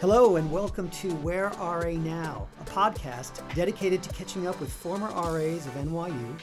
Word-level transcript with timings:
Hello, 0.00 0.36
and 0.36 0.48
welcome 0.52 0.88
to 0.90 1.12
Where 1.16 1.48
Are 1.54 1.80
RA 1.80 1.90
Now, 1.90 2.46
a 2.60 2.64
podcast 2.70 3.42
dedicated 3.56 4.00
to 4.04 4.14
catching 4.14 4.46
up 4.46 4.60
with 4.60 4.72
former 4.72 5.08
RAs 5.08 5.66
of 5.66 5.72
NYU 5.74 6.38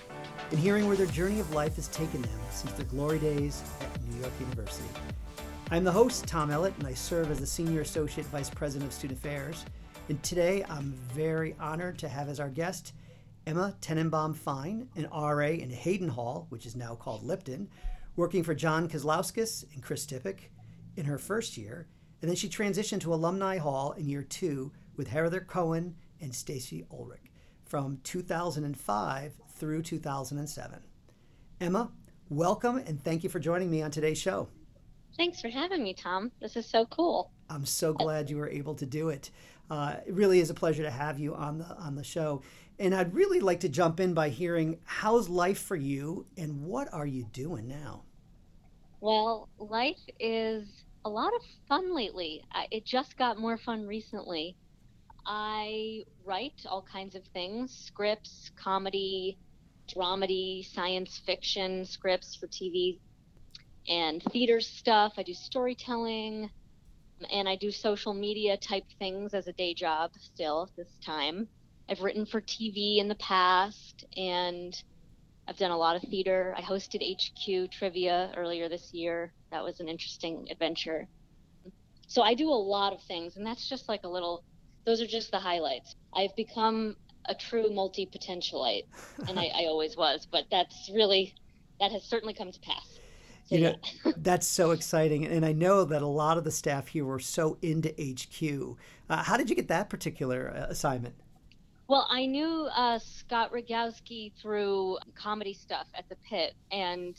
and 0.52 0.60
hearing 0.60 0.90
where 0.90 0.98
their 0.98 1.06
journey 1.06 1.40
of 1.40 1.54
life 1.54 1.78
has 1.78 1.88
taken 1.88 2.22
them 2.22 2.38
since 2.52 2.74
their 2.74 2.86
glory 2.88 3.18
days 3.18 3.64
at 3.80 4.04
New 4.10 4.20
York 4.20 4.34
University. 4.42 4.90
I'm 5.72 5.86
the 5.86 5.92
host, 5.94 6.28
Tom 6.28 6.50
Ellett, 6.50 6.78
and 6.80 6.86
I 6.86 6.94
serve 6.94 7.32
as 7.32 7.40
the 7.40 7.46
Senior 7.46 7.80
Associate 7.80 8.28
Vice 8.28 8.50
President 8.50 8.90
of 8.90 8.94
Student 8.94 9.20
Affairs. 9.20 9.64
And 10.10 10.22
today 10.22 10.66
I'm 10.68 10.92
very 11.14 11.56
honored 11.58 11.98
to 12.00 12.10
have 12.10 12.28
as 12.28 12.42
our 12.42 12.50
guest 12.50 12.92
Emma 13.48 13.74
Tenenbaum 13.80 14.36
Fine, 14.36 14.90
an 14.98 15.08
RA 15.14 15.48
in 15.48 15.70
Hayden 15.70 16.10
Hall, 16.10 16.48
which 16.50 16.66
is 16.66 16.76
now 16.76 16.94
called 16.94 17.24
Lipton, 17.24 17.70
working 18.18 18.44
for 18.44 18.54
John 18.54 18.90
Kozlowskis 18.90 19.64
and 19.74 19.82
Chris 19.82 20.06
Tippick 20.06 20.50
in 20.98 21.06
her 21.06 21.18
first 21.18 21.56
year 21.56 21.88
and 22.22 22.30
then 22.30 22.36
she 22.36 22.50
transitioned 22.50 23.02
to 23.02 23.14
Alumni 23.14 23.58
Hall 23.58 23.92
in 23.94 24.08
year 24.08 24.24
two 24.24 24.72
with 24.96 25.08
Heather 25.08 25.42
Cohen 25.42 25.96
and 26.22 26.34
Stacy 26.34 26.86
Ulrich 26.92 27.32
from 27.66 28.00
2005 28.04 29.34
through 29.56 29.82
2007. 29.82 30.80
Emma, 31.62 31.92
welcome 32.30 32.78
and 32.78 33.04
thank 33.04 33.24
you 33.24 33.30
for 33.30 33.40
joining 33.40 33.70
me 33.70 33.82
on 33.82 33.92
today's 33.92 34.18
show. 34.18 34.48
Thanks 35.18 35.40
for 35.40 35.50
having 35.50 35.84
me, 35.84 35.94
Tom. 35.94 36.32
This 36.42 36.56
is 36.56 36.66
so 36.66 36.86
cool. 36.86 37.32
I'm 37.50 37.66
so 37.66 37.94
glad 37.94 38.30
you 38.30 38.38
were 38.38 38.50
able 38.50 38.76
to 38.76 38.86
do 38.86 39.10
it. 39.10 39.32
Uh, 39.70 39.96
it 40.06 40.14
really 40.14 40.40
is 40.40 40.50
a 40.50 40.54
pleasure 40.54 40.84
to 40.84 40.92
have 40.92 41.20
you 41.20 41.34
on 41.36 41.60
the 41.60 41.66
on 41.66 41.96
the 41.96 42.04
show. 42.04 42.42
And 42.78 42.94
I'd 42.94 43.14
really 43.14 43.40
like 43.40 43.62
to 43.62 43.70
jump 43.70 44.00
in 44.00 44.14
by 44.14 44.30
hearing 44.30 44.80
how's 44.84 45.30
life 45.30 45.60
for 45.60 45.78
you 45.78 46.26
and 46.38 46.64
what 46.64 46.94
are 46.94 47.06
you 47.06 47.24
doing 47.32 47.68
now? 47.68 48.04
Well, 49.00 49.48
life 49.58 50.00
is 50.20 50.85
a 51.06 51.10
lot 51.10 51.34
of 51.36 51.42
fun 51.70 51.96
lately. 51.96 52.44
It 52.72 52.84
just 52.84 53.16
got 53.16 53.38
more 53.38 53.58
fun 53.60 53.86
recently. 53.86 54.58
I 55.26 56.04
write 56.26 56.66
all 56.68 56.82
kinds 56.82 57.16
of 57.16 57.24
things 57.32 57.72
scripts, 57.86 58.52
comedy, 58.56 59.38
dramedy, 59.88 60.66
science 60.66 61.22
fiction 61.24 61.86
scripts 61.86 62.36
for 62.36 62.48
TV, 62.48 63.00
and 63.88 64.22
theater 64.34 64.60
stuff. 64.60 65.14
I 65.18 65.24
do 65.24 65.36
storytelling, 65.36 66.50
and 67.32 67.48
I 67.48 67.56
do 67.56 67.70
social 67.70 68.16
media 68.16 68.58
type 68.58 68.86
things 68.98 69.36
as 69.36 69.48
a 69.48 69.54
day 69.54 69.76
job 69.76 70.12
still 70.20 70.72
this 70.76 70.98
time. 71.06 71.48
I've 71.88 72.02
written 72.02 72.26
for 72.26 72.42
TV 72.42 72.98
in 72.98 73.08
the 73.08 73.16
past, 73.16 74.06
and 74.18 74.76
I've 75.48 75.58
done 75.58 75.70
a 75.70 75.78
lot 75.78 75.96
of 75.96 76.02
theater. 76.10 76.56
I 76.58 76.64
hosted 76.64 77.04
HQ 77.04 77.70
trivia 77.72 78.32
earlier 78.36 78.68
this 78.70 78.92
year. 78.92 79.34
That 79.56 79.64
was 79.64 79.80
an 79.80 79.88
interesting 79.88 80.50
adventure. 80.52 81.08
So 82.08 82.22
I 82.22 82.34
do 82.34 82.50
a 82.50 82.62
lot 82.76 82.92
of 82.92 83.02
things, 83.04 83.38
and 83.38 83.48
that's 83.48 83.70
just 83.70 83.88
like 83.88 84.04
a 84.04 84.08
little, 84.10 84.44
those 84.86 85.00
are 85.00 85.08
just 85.08 85.32
the 85.32 85.40
highlights. 85.40 85.96
I've 86.14 86.36
become 86.36 86.98
a 87.24 87.34
true 87.34 87.70
multi 87.70 88.06
potentialite, 88.06 88.84
and 89.30 89.40
I, 89.40 89.46
I, 89.56 89.66
always 89.68 89.96
was, 89.96 90.28
but 90.30 90.44
that's 90.52 90.92
really, 90.94 91.34
that 91.80 91.94
has 91.94 92.04
certainly 92.04 92.34
come 92.34 92.52
to 92.52 92.60
pass. 92.60 93.00
So, 93.46 93.56
you 93.56 93.62
know, 93.62 93.76
yeah. 94.04 94.12
that's 94.18 94.46
so 94.46 94.72
exciting. 94.72 95.26
And 95.26 95.46
I 95.46 95.54
know 95.54 95.86
that 95.86 96.02
a 96.02 96.08
lot 96.08 96.38
of 96.38 96.44
the 96.44 96.52
staff 96.52 96.90
here 96.90 97.06
were 97.06 97.20
so 97.20 97.58
into 97.62 97.94
HQ. 97.98 98.78
Uh, 99.10 99.24
how 99.24 99.38
did 99.38 99.50
you 99.50 99.56
get 99.56 99.70
that 99.70 99.90
particular 99.90 100.54
uh, 100.54 100.66
assignment? 100.70 101.16
Well, 101.88 102.08
I 102.10 102.26
knew 102.26 102.68
uh, 102.76 103.00
Scott 103.00 103.54
Rogowsky 103.54 104.34
through 104.34 104.98
comedy 105.16 105.54
stuff 105.54 105.88
at 105.94 106.10
the 106.10 106.18
pit. 106.28 106.56
And, 106.74 107.18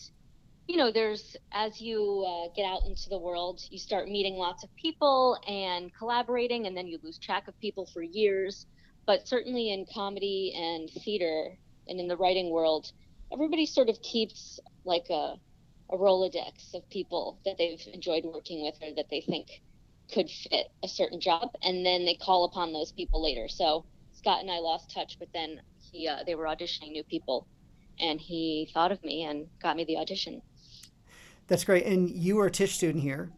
you 0.66 0.76
know, 0.76 0.90
there's, 0.90 1.36
as 1.52 1.80
you 1.80 2.24
uh, 2.26 2.52
get 2.56 2.64
out 2.64 2.82
into 2.86 3.08
the 3.08 3.18
world, 3.18 3.60
you 3.70 3.78
start 3.78 4.08
meeting 4.08 4.34
lots 4.34 4.64
of 4.64 4.74
people 4.74 5.38
and 5.46 5.94
collaborating, 5.94 6.66
and 6.66 6.76
then 6.76 6.86
you 6.88 6.98
lose 7.02 7.18
track 7.18 7.46
of 7.46 7.58
people 7.60 7.88
for 7.92 8.02
years. 8.02 8.66
But 9.06 9.28
certainly 9.28 9.72
in 9.72 9.86
comedy 9.92 10.52
and 10.56 10.90
theater 11.04 11.56
and 11.86 12.00
in 12.00 12.08
the 12.08 12.16
writing 12.16 12.50
world, 12.50 12.90
everybody 13.32 13.64
sort 13.64 13.88
of 13.88 14.00
keeps 14.02 14.58
like 14.84 15.06
a, 15.10 15.34
a 15.92 15.96
Rolodex 15.96 16.74
of 16.74 16.88
people 16.90 17.38
that 17.44 17.56
they've 17.58 17.80
enjoyed 17.92 18.24
working 18.24 18.64
with 18.64 18.74
or 18.82 18.92
that 18.96 19.06
they 19.08 19.20
think 19.20 19.46
could 20.12 20.28
fit 20.28 20.66
a 20.82 20.88
certain 20.88 21.20
job. 21.20 21.50
And 21.62 21.86
then 21.86 22.04
they 22.04 22.14
call 22.14 22.44
upon 22.44 22.72
those 22.72 22.90
people 22.90 23.22
later. 23.22 23.46
So, 23.48 23.84
Scott 24.14 24.40
and 24.40 24.50
I 24.50 24.58
lost 24.58 24.92
touch, 24.92 25.16
but 25.20 25.28
then 25.32 25.60
he 25.78 26.08
uh, 26.08 26.24
they 26.26 26.34
were 26.34 26.46
auditioning 26.46 26.90
new 26.90 27.04
people, 27.04 27.46
and 28.00 28.20
he 28.20 28.68
thought 28.74 28.90
of 28.90 29.04
me 29.04 29.22
and 29.22 29.46
got 29.62 29.76
me 29.76 29.84
the 29.84 29.98
audition. 29.98 30.42
That's 31.48 31.64
great. 31.64 31.86
And 31.86 32.10
you 32.10 32.36
were 32.36 32.46
a 32.46 32.50
Tisch 32.50 32.74
student 32.74 33.02
here. 33.02 33.30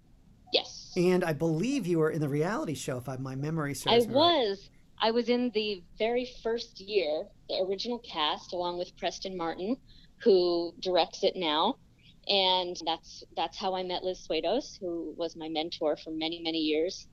Yes. 0.53 0.93
And 0.97 1.25
I 1.25 1.33
believe 1.33 1.87
you 1.87 1.99
were 1.99 2.11
in 2.11 2.21
the 2.21 2.29
reality 2.29 2.75
show, 2.75 2.99
if 2.99 3.09
I, 3.09 3.17
my 3.17 3.35
memory 3.35 3.75
serves 3.75 4.07
I 4.07 4.11
was. 4.11 4.69
Right. 5.01 5.09
I 5.09 5.11
was 5.13 5.29
in 5.29 5.51
the 5.51 5.83
very 5.99 6.29
first 6.43 6.81
year, 6.81 7.25
the 7.49 7.65
original 7.69 7.99
cast, 8.01 8.53
along 8.53 8.79
with 8.79 8.97
Preston 8.97 9.37
Martin, 9.37 9.77
who 10.23 10.75
directs 10.81 11.23
it 11.23 11.37
now. 11.37 11.77
And 12.27 12.77
that's 12.85 13.25
that's 13.37 13.57
how 13.57 13.75
I 13.75 13.83
met 13.83 14.03
Liz 14.03 14.27
Swados, 14.27 14.79
who 14.79 15.15
was 15.17 15.37
my 15.37 15.49
mentor 15.49 15.97
for 15.97 16.11
many, 16.11 16.41
many 16.41 16.59
years 16.59 17.07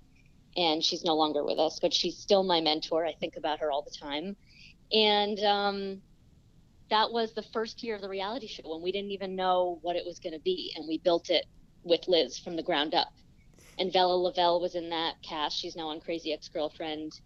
and 0.58 0.84
she's 0.84 1.04
no 1.04 1.16
longer 1.16 1.44
with 1.44 1.60
us, 1.60 1.80
but 1.80 1.94
she's 1.94 2.18
still 2.18 2.44
my 2.44 2.62
mentor. 2.62 3.06
I 3.06 3.14
think 3.14 3.36
about 3.36 3.60
her 3.60 3.72
all 3.72 3.82
the 3.82 3.92
time. 3.92 4.36
And 4.92 5.40
um, 5.40 6.02
that 6.90 7.12
was 7.12 7.34
the 7.34 7.44
first 7.54 7.84
year 7.84 7.96
of 7.96 8.02
the 8.02 8.10
reality 8.10 8.48
show 8.48 8.64
when 8.66 8.82
we 8.82 8.92
didn't 8.92 9.12
even 9.12 9.36
know 9.36 9.80
what 9.82 9.96
it 9.96 10.06
was 10.06 10.20
going 10.20 10.34
to 10.34 10.40
be, 10.40 10.74
and 10.76 10.88
we 10.88 10.98
built 11.00 11.30
it 11.30 11.46
with 11.84 12.08
Liz 12.08 12.38
from 12.38 12.56
the 12.56 12.64
ground 12.64 12.94
up. 12.94 13.14
And 13.78 13.92
Vella 13.92 14.16
Lovell 14.16 14.62
was 14.62 14.76
in 14.76 14.90
that 14.90 15.16
cast. 15.22 15.58
She's 15.58 15.76
now 15.76 15.90
on 15.90 16.00
Crazy 16.00 16.32
Ex 16.32 16.48
Girlfriend. 16.48 17.20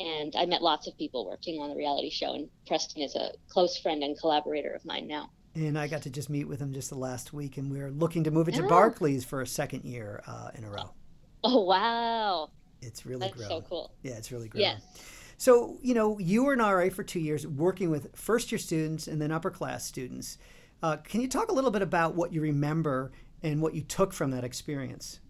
And 0.00 0.34
I 0.36 0.44
met 0.46 0.60
lots 0.60 0.88
of 0.88 0.98
people 0.98 1.24
working 1.24 1.60
on 1.60 1.70
the 1.70 1.76
reality 1.76 2.10
show, 2.10 2.34
and 2.34 2.48
Preston 2.66 3.02
is 3.02 3.14
a 3.14 3.30
close 3.48 3.78
friend 3.78 4.02
and 4.02 4.18
collaborator 4.18 4.72
of 4.72 4.84
mine 4.84 5.06
now. 5.06 5.30
And 5.54 5.78
I 5.78 5.86
got 5.86 6.02
to 6.02 6.10
just 6.10 6.28
meet 6.28 6.48
with 6.48 6.58
him 6.58 6.72
just 6.72 6.90
the 6.90 6.98
last 6.98 7.32
week, 7.32 7.58
and 7.58 7.70
we're 7.70 7.90
looking 7.90 8.24
to 8.24 8.32
move 8.32 8.48
it 8.48 8.54
to 8.56 8.64
Barclays 8.64 9.24
for 9.24 9.40
a 9.40 9.46
second 9.46 9.84
year 9.84 10.20
uh, 10.26 10.50
in 10.56 10.64
a 10.64 10.70
row. 10.70 10.90
Oh 11.44 11.62
wow! 11.62 12.50
It's 12.82 13.06
really 13.06 13.28
That's 13.28 13.46
so 13.46 13.60
cool. 13.60 13.92
Yeah, 14.02 14.14
it's 14.14 14.32
really 14.32 14.48
great 14.48 14.62
Yes. 14.62 14.82
So, 15.36 15.78
you 15.82 15.94
know, 15.94 16.18
you 16.18 16.44
were 16.44 16.52
an 16.52 16.60
RA 16.60 16.88
for 16.90 17.02
two 17.02 17.20
years 17.20 17.46
working 17.46 17.90
with 17.90 18.16
first 18.16 18.52
year 18.52 18.58
students 18.58 19.06
and 19.06 19.20
then 19.20 19.32
upper 19.32 19.50
class 19.50 19.84
students. 19.84 20.38
Uh, 20.82 20.96
can 20.98 21.20
you 21.20 21.28
talk 21.28 21.50
a 21.50 21.54
little 21.54 21.70
bit 21.70 21.82
about 21.82 22.14
what 22.14 22.32
you 22.32 22.40
remember 22.40 23.12
and 23.42 23.60
what 23.60 23.74
you 23.74 23.82
took 23.82 24.12
from 24.12 24.30
that 24.30 24.44
experience? 24.44 25.20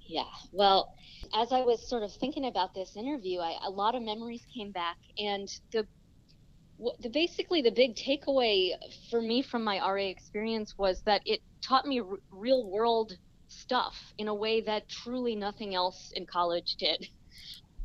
Yeah. 0.00 0.24
Well, 0.52 0.94
as 1.34 1.52
I 1.52 1.62
was 1.62 1.86
sort 1.86 2.02
of 2.02 2.12
thinking 2.12 2.46
about 2.46 2.74
this 2.74 2.96
interview, 2.96 3.38
I, 3.38 3.56
a 3.64 3.70
lot 3.70 3.94
of 3.94 4.02
memories 4.02 4.42
came 4.54 4.70
back, 4.70 4.96
and 5.18 5.48
the, 5.72 5.86
the 7.00 7.08
basically 7.08 7.62
the 7.62 7.70
big 7.70 7.94
takeaway 7.96 8.72
for 9.10 9.22
me 9.22 9.42
from 9.42 9.64
my 9.64 9.78
RA 9.78 10.08
experience 10.10 10.76
was 10.76 11.02
that 11.02 11.22
it 11.24 11.40
taught 11.62 11.86
me 11.86 12.00
r- 12.00 12.18
real 12.30 12.68
world 12.68 13.16
stuff 13.48 13.96
in 14.18 14.28
a 14.28 14.34
way 14.34 14.60
that 14.62 14.88
truly 14.88 15.36
nothing 15.36 15.74
else 15.74 16.12
in 16.14 16.26
college 16.26 16.76
did. 16.76 17.06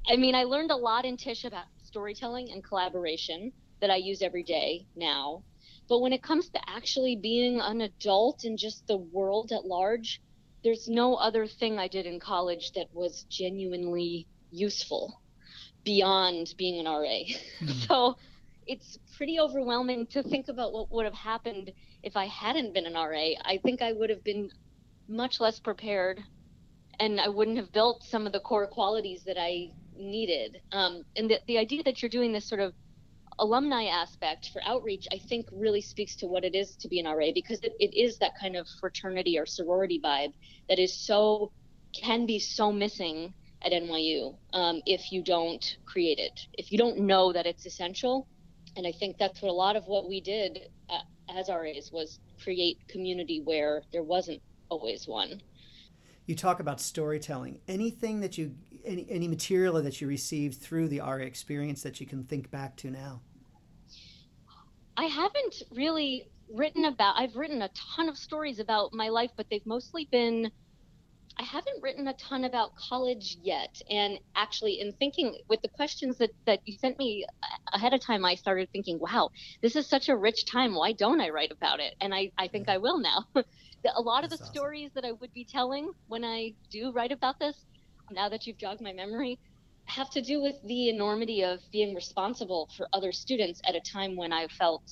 I 0.09 0.15
mean, 0.15 0.35
I 0.35 0.43
learned 0.43 0.71
a 0.71 0.75
lot 0.75 1.05
in 1.05 1.17
Tisch 1.17 1.43
about 1.43 1.65
storytelling 1.83 2.51
and 2.51 2.63
collaboration 2.63 3.51
that 3.81 3.89
I 3.89 3.97
use 3.97 4.21
every 4.21 4.43
day 4.43 4.87
now. 4.95 5.43
But 5.89 5.99
when 5.99 6.13
it 6.13 6.23
comes 6.23 6.49
to 6.49 6.69
actually 6.69 7.15
being 7.15 7.59
an 7.59 7.81
adult 7.81 8.43
and 8.43 8.57
just 8.57 8.87
the 8.87 8.97
world 8.97 9.51
at 9.51 9.65
large, 9.65 10.21
there's 10.63 10.87
no 10.87 11.15
other 11.15 11.47
thing 11.47 11.77
I 11.77 11.87
did 11.87 12.05
in 12.05 12.19
college 12.19 12.71
that 12.73 12.87
was 12.93 13.25
genuinely 13.29 14.27
useful 14.51 15.21
beyond 15.83 16.53
being 16.57 16.79
an 16.79 16.85
RA. 16.85 17.23
Mm-hmm. 17.61 17.67
so 17.87 18.17
it's 18.65 18.99
pretty 19.15 19.39
overwhelming 19.39 20.07
to 20.07 20.23
think 20.23 20.47
about 20.49 20.73
what 20.73 20.91
would 20.91 21.05
have 21.05 21.13
happened 21.13 21.71
if 22.03 22.17
I 22.17 22.25
hadn't 22.25 22.73
been 22.73 22.85
an 22.85 22.93
RA. 22.93 23.31
I 23.45 23.59
think 23.63 23.81
I 23.81 23.93
would 23.93 24.09
have 24.09 24.23
been 24.23 24.49
much 25.07 25.39
less 25.39 25.59
prepared 25.59 26.21
and 26.99 27.21
I 27.21 27.29
wouldn't 27.29 27.57
have 27.57 27.71
built 27.71 28.03
some 28.03 28.25
of 28.25 28.33
the 28.33 28.39
core 28.39 28.67
qualities 28.67 29.23
that 29.25 29.37
I 29.39 29.71
needed. 29.99 30.61
Um, 30.71 31.03
and 31.15 31.29
the, 31.29 31.39
the 31.47 31.57
idea 31.57 31.83
that 31.83 32.01
you're 32.01 32.09
doing 32.09 32.31
this 32.31 32.45
sort 32.47 32.61
of 32.61 32.73
alumni 33.39 33.85
aspect 33.85 34.49
for 34.51 34.61
outreach, 34.65 35.07
I 35.11 35.17
think 35.17 35.47
really 35.51 35.81
speaks 35.81 36.15
to 36.17 36.27
what 36.27 36.43
it 36.43 36.55
is 36.55 36.75
to 36.77 36.87
be 36.87 36.99
an 36.99 37.05
RA 37.05 37.27
because 37.33 37.59
it, 37.61 37.73
it 37.79 37.95
is 37.95 38.17
that 38.19 38.33
kind 38.39 38.55
of 38.55 38.67
fraternity 38.79 39.37
or 39.37 39.45
sorority 39.45 39.99
vibe 40.03 40.33
that 40.69 40.79
is 40.79 40.93
so, 40.93 41.51
can 41.93 42.25
be 42.25 42.39
so 42.39 42.71
missing 42.71 43.33
at 43.61 43.71
NYU 43.71 44.35
um, 44.53 44.81
if 44.85 45.11
you 45.11 45.23
don't 45.23 45.77
create 45.85 46.19
it, 46.19 46.47
if 46.53 46.71
you 46.71 46.77
don't 46.77 46.99
know 46.99 47.33
that 47.33 47.45
it's 47.45 47.65
essential. 47.65 48.27
And 48.75 48.85
I 48.85 48.91
think 48.91 49.17
that's 49.17 49.41
what 49.41 49.49
a 49.49 49.53
lot 49.53 49.75
of 49.75 49.85
what 49.87 50.07
we 50.07 50.21
did 50.21 50.69
uh, 50.89 50.99
as 51.35 51.49
RAs 51.49 51.91
was 51.91 52.19
create 52.41 52.77
community 52.87 53.41
where 53.43 53.81
there 53.91 54.03
wasn't 54.03 54.41
always 54.69 55.07
one. 55.07 55.41
You 56.27 56.35
talk 56.35 56.59
about 56.59 56.81
storytelling. 56.81 57.59
Anything 57.67 58.19
that 58.19 58.37
you, 58.37 58.55
any, 58.85 59.05
any 59.09 59.27
material 59.27 59.81
that 59.81 60.01
you 60.01 60.07
received 60.07 60.61
through 60.61 60.87
the 60.87 60.99
RA 60.99 61.17
experience 61.17 61.83
that 61.83 61.99
you 61.99 62.05
can 62.05 62.23
think 62.23 62.49
back 62.51 62.75
to 62.77 62.89
now? 62.89 63.21
I 64.95 65.05
haven't 65.05 65.63
really 65.71 66.29
written 66.53 66.85
about, 66.85 67.15
I've 67.17 67.35
written 67.35 67.61
a 67.61 67.69
ton 67.95 68.09
of 68.09 68.17
stories 68.17 68.59
about 68.59 68.93
my 68.93 69.09
life, 69.09 69.31
but 69.35 69.47
they've 69.49 69.65
mostly 69.65 70.07
been 70.11 70.51
I 71.39 71.43
haven't 71.43 71.83
written 71.83 72.07
a 72.07 72.13
ton 72.13 72.45
about 72.45 72.75
college 72.75 73.37
yet. 73.43 73.79
And 73.91 74.19
actually, 74.35 74.79
in 74.79 74.91
thinking 74.93 75.37
with 75.47 75.61
the 75.61 75.67
questions 75.67 76.17
that, 76.17 76.31
that 76.47 76.61
you 76.65 76.75
sent 76.79 76.97
me 76.97 77.25
ahead 77.73 77.93
of 77.93 78.01
time, 78.01 78.25
I 78.25 78.33
started 78.33 78.69
thinking, 78.71 78.97
wow, 78.99 79.29
this 79.61 79.75
is 79.75 79.85
such 79.85 80.09
a 80.09 80.17
rich 80.17 80.45
time. 80.45 80.73
Why 80.73 80.93
don't 80.93 81.21
I 81.21 81.29
write 81.29 81.51
about 81.51 81.79
it? 81.79 81.93
And 82.01 82.13
I, 82.13 82.31
I 82.39 82.47
think 82.47 82.69
I 82.69 82.79
will 82.79 82.99
now. 82.99 83.25
a 83.35 84.01
lot 84.01 84.23
of 84.23 84.29
the 84.29 84.37
That's 84.37 84.49
stories 84.49 84.91
that 84.95 85.05
I 85.05 85.11
would 85.11 85.33
be 85.33 85.45
telling 85.45 85.91
when 86.07 86.25
I 86.25 86.53
do 86.71 86.91
write 86.91 87.11
about 87.11 87.39
this, 87.39 87.65
now 88.11 88.29
that 88.29 88.47
you've 88.47 88.57
jogged 88.57 88.81
my 88.81 88.93
memory, 88.93 89.39
have 89.85 90.09
to 90.11 90.21
do 90.21 90.41
with 90.41 90.55
the 90.63 90.89
enormity 90.89 91.43
of 91.43 91.59
being 91.71 91.95
responsible 91.95 92.69
for 92.75 92.87
other 92.91 93.11
students 93.11 93.61
at 93.67 93.75
a 93.75 93.79
time 93.79 94.15
when 94.15 94.33
I 94.33 94.47
felt 94.47 94.83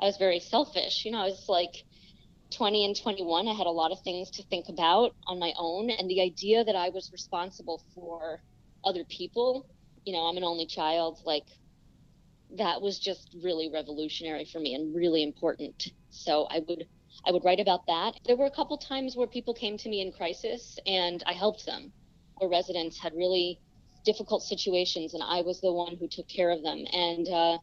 I 0.00 0.06
was 0.06 0.16
very 0.16 0.40
selfish. 0.40 1.04
You 1.04 1.12
know, 1.12 1.18
I 1.18 1.26
was 1.26 1.48
like 1.48 1.84
20 2.50 2.84
and 2.84 3.00
21, 3.00 3.48
I 3.48 3.54
had 3.54 3.66
a 3.66 3.70
lot 3.70 3.92
of 3.92 4.00
things 4.02 4.30
to 4.32 4.42
think 4.44 4.68
about 4.68 5.14
on 5.26 5.38
my 5.38 5.52
own. 5.56 5.90
And 5.90 6.08
the 6.10 6.20
idea 6.20 6.64
that 6.64 6.76
I 6.76 6.88
was 6.88 7.10
responsible 7.12 7.82
for 7.94 8.42
other 8.84 9.04
people, 9.04 9.66
you 10.04 10.12
know, 10.12 10.26
I'm 10.26 10.36
an 10.36 10.44
only 10.44 10.66
child, 10.66 11.20
like 11.24 11.46
that 12.56 12.80
was 12.80 12.98
just 12.98 13.36
really 13.42 13.70
revolutionary 13.72 14.44
for 14.44 14.60
me 14.60 14.74
and 14.74 14.94
really 14.94 15.22
important. 15.22 15.88
So 16.10 16.46
I 16.50 16.60
would 16.68 16.86
I 17.24 17.30
would 17.30 17.44
write 17.44 17.60
about 17.60 17.86
that. 17.86 18.18
There 18.26 18.36
were 18.36 18.46
a 18.46 18.50
couple 18.50 18.76
times 18.76 19.16
where 19.16 19.26
people 19.26 19.54
came 19.54 19.78
to 19.78 19.88
me 19.88 20.00
in 20.00 20.12
crisis 20.12 20.78
and 20.86 21.22
I 21.26 21.32
helped 21.32 21.64
them. 21.64 21.92
Where 22.44 22.58
residents 22.58 22.98
had 22.98 23.14
really 23.14 23.58
difficult 24.04 24.42
situations 24.42 25.14
and 25.14 25.22
I 25.22 25.40
was 25.40 25.60
the 25.62 25.72
one 25.72 25.96
who 25.96 26.06
took 26.06 26.28
care 26.28 26.50
of 26.50 26.62
them. 26.62 26.84
And 26.92 27.26
uh, 27.28 27.58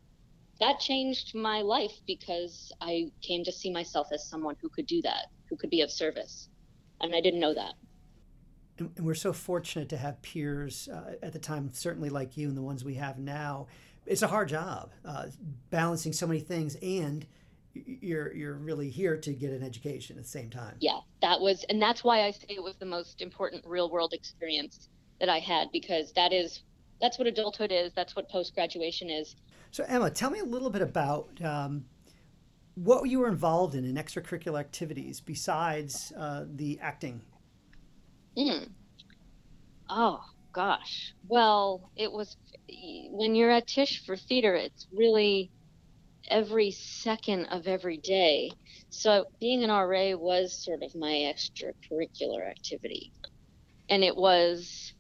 that 0.60 0.80
changed 0.80 1.36
my 1.36 1.62
life 1.62 1.92
because 2.08 2.72
I 2.82 3.12
came 3.22 3.44
to 3.44 3.52
see 3.52 3.72
myself 3.72 4.08
as 4.12 4.28
someone 4.28 4.56
who 4.60 4.70
could 4.70 4.88
do 4.88 5.02
that, 5.04 5.28
who 5.50 5.56
could 5.56 5.70
be 5.70 5.82
of 5.82 5.92
service. 5.92 6.50
And 7.00 7.14
I 7.16 7.22
didn't 7.22 7.40
know 7.40 7.54
that. 7.54 7.74
And 8.80 9.06
we're 9.06 9.14
so 9.14 9.34
fortunate 9.34 9.90
to 9.90 9.98
have 9.98 10.20
peers 10.24 10.90
uh, 10.92 11.14
at 11.22 11.34
the 11.34 11.40
time, 11.40 11.70
certainly 11.74 12.10
like 12.10 12.36
you 12.36 12.48
and 12.48 12.58
the 12.58 12.64
ones 12.64 12.84
we 12.84 12.96
have 12.96 13.20
now. 13.20 13.68
It's 14.08 14.24
a 14.24 14.28
hard 14.28 14.50
job, 14.50 14.92
uh, 15.06 15.28
balancing 15.70 16.12
so 16.12 16.26
many 16.26 16.40
things, 16.40 16.76
and 16.82 17.28
you're 17.74 18.34
you're 18.34 18.56
really 18.56 18.90
here 18.90 19.18
to 19.18 19.34
get 19.34 19.52
an 19.52 19.64
education 19.64 20.18
at 20.18 20.24
the 20.24 20.30
same 20.30 20.50
time. 20.50 20.76
Yeah, 20.80 21.00
that 21.22 21.40
was, 21.40 21.64
and 21.70 21.82
that's 21.82 22.04
why 22.04 22.24
I 22.24 22.32
say 22.32 22.48
it 22.50 22.64
was 22.64 22.76
the 22.76 22.86
most 22.86 23.22
important 23.22 23.66
real 23.66 23.90
world 23.90 24.14
experience 24.14 24.90
that 25.20 25.30
I 25.30 25.40
had 25.40 25.72
because 25.72 26.12
that 26.14 26.34
is 26.34 26.64
that's 27.00 27.18
what 27.18 27.28
adulthood 27.28 27.72
is. 27.72 27.94
That's 27.94 28.16
what 28.16 28.30
post 28.30 28.54
graduation 28.54 29.10
is. 29.10 29.36
So 29.72 29.86
Emma, 29.88 30.10
tell 30.10 30.30
me 30.30 30.40
a 30.40 30.46
little 30.46 30.70
bit 30.70 30.82
about 30.82 31.30
um, 31.44 31.86
what 32.76 33.10
you 33.10 33.20
were 33.20 33.30
involved 33.30 33.76
in 33.76 33.86
in 33.86 33.96
extracurricular 33.96 34.60
activities 34.60 35.22
besides 35.22 36.12
uh, 36.18 36.46
the 36.56 36.80
acting. 36.82 37.22
Mm. 38.38 38.70
Oh 39.90 40.22
gosh. 40.54 41.14
Well, 41.28 41.90
it 41.96 42.12
was 42.12 42.38
when 43.12 43.36
you're 43.36 43.52
at 43.52 43.68
Tisch 43.68 44.04
for 44.06 44.16
theater. 44.16 44.56
It's 44.56 44.88
really 44.94 45.52
every 46.28 46.72
second 46.72 47.46
of 47.48 47.68
every 47.68 47.98
day. 47.98 48.52
So 48.90 49.26
being 49.40 49.64
an 49.64 49.70
RA 49.70 50.16
was 50.16 50.64
sort 50.64 50.84
of 50.84 50.96
my 50.96 51.34
extracurricular 51.34 52.50
activity. 52.50 53.12
And 53.90 54.04
it 54.04 54.16
was 54.16 54.94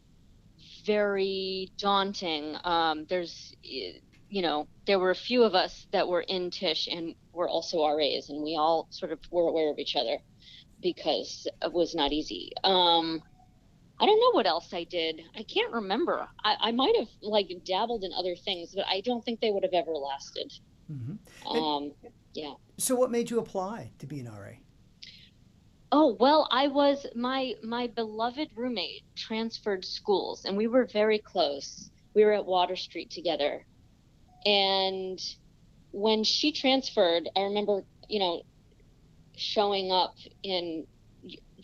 very 0.85 1.71
daunting. 1.77 2.57
Um, 2.63 3.05
there's, 3.09 3.55
you 3.63 4.41
know, 4.41 4.67
there 4.87 4.99
were 4.99 5.11
a 5.11 5.15
few 5.15 5.43
of 5.43 5.55
us 5.55 5.87
that 5.91 6.07
were 6.07 6.21
in 6.21 6.51
Tisch 6.51 6.87
and 6.87 7.15
were 7.33 7.49
also 7.49 7.85
RAs, 7.85 8.29
and 8.29 8.43
we 8.43 8.55
all 8.57 8.87
sort 8.89 9.11
of 9.11 9.19
were 9.31 9.47
aware 9.47 9.71
of 9.71 9.79
each 9.79 9.95
other 9.95 10.17
because 10.81 11.47
it 11.61 11.71
was 11.71 11.93
not 11.93 12.11
easy. 12.11 12.51
Um, 12.63 13.21
I 13.99 14.05
don't 14.05 14.19
know 14.19 14.31
what 14.31 14.47
else 14.47 14.73
I 14.73 14.83
did. 14.85 15.21
I 15.37 15.43
can't 15.43 15.71
remember. 15.73 16.27
I, 16.43 16.55
I 16.59 16.71
might 16.71 16.95
have 16.97 17.09
like 17.21 17.51
dabbled 17.65 18.03
in 18.03 18.11
other 18.13 18.35
things, 18.35 18.73
but 18.75 18.85
I 18.87 19.01
don't 19.01 19.23
think 19.23 19.39
they 19.39 19.51
would 19.51 19.63
have 19.63 19.73
ever 19.73 19.91
lasted. 19.91 20.51
Mm-hmm. 20.91 21.47
Um, 21.47 21.91
yeah. 22.33 22.53
So, 22.77 22.95
what 22.95 23.11
made 23.11 23.29
you 23.29 23.39
apply 23.39 23.91
to 23.99 24.05
be 24.05 24.19
an 24.19 24.27
RA? 24.27 24.53
Oh 25.91 26.15
well, 26.19 26.47
I 26.51 26.67
was 26.67 27.05
my 27.15 27.53
my 27.63 27.87
beloved 27.87 28.49
roommate 28.55 29.03
transferred 29.15 29.83
schools, 29.83 30.45
and 30.45 30.55
we 30.55 30.67
were 30.67 30.85
very 30.85 31.19
close. 31.19 31.89
We 32.13 32.23
were 32.23 32.33
at 32.33 32.45
Water 32.45 32.75
Street 32.75 33.09
together, 33.09 33.65
and 34.45 35.19
when 35.91 36.23
she 36.23 36.51
transferred, 36.51 37.29
I 37.35 37.41
remember, 37.41 37.83
you 38.07 38.19
know, 38.19 38.43
showing 39.35 39.91
up 39.91 40.15
in 40.43 40.87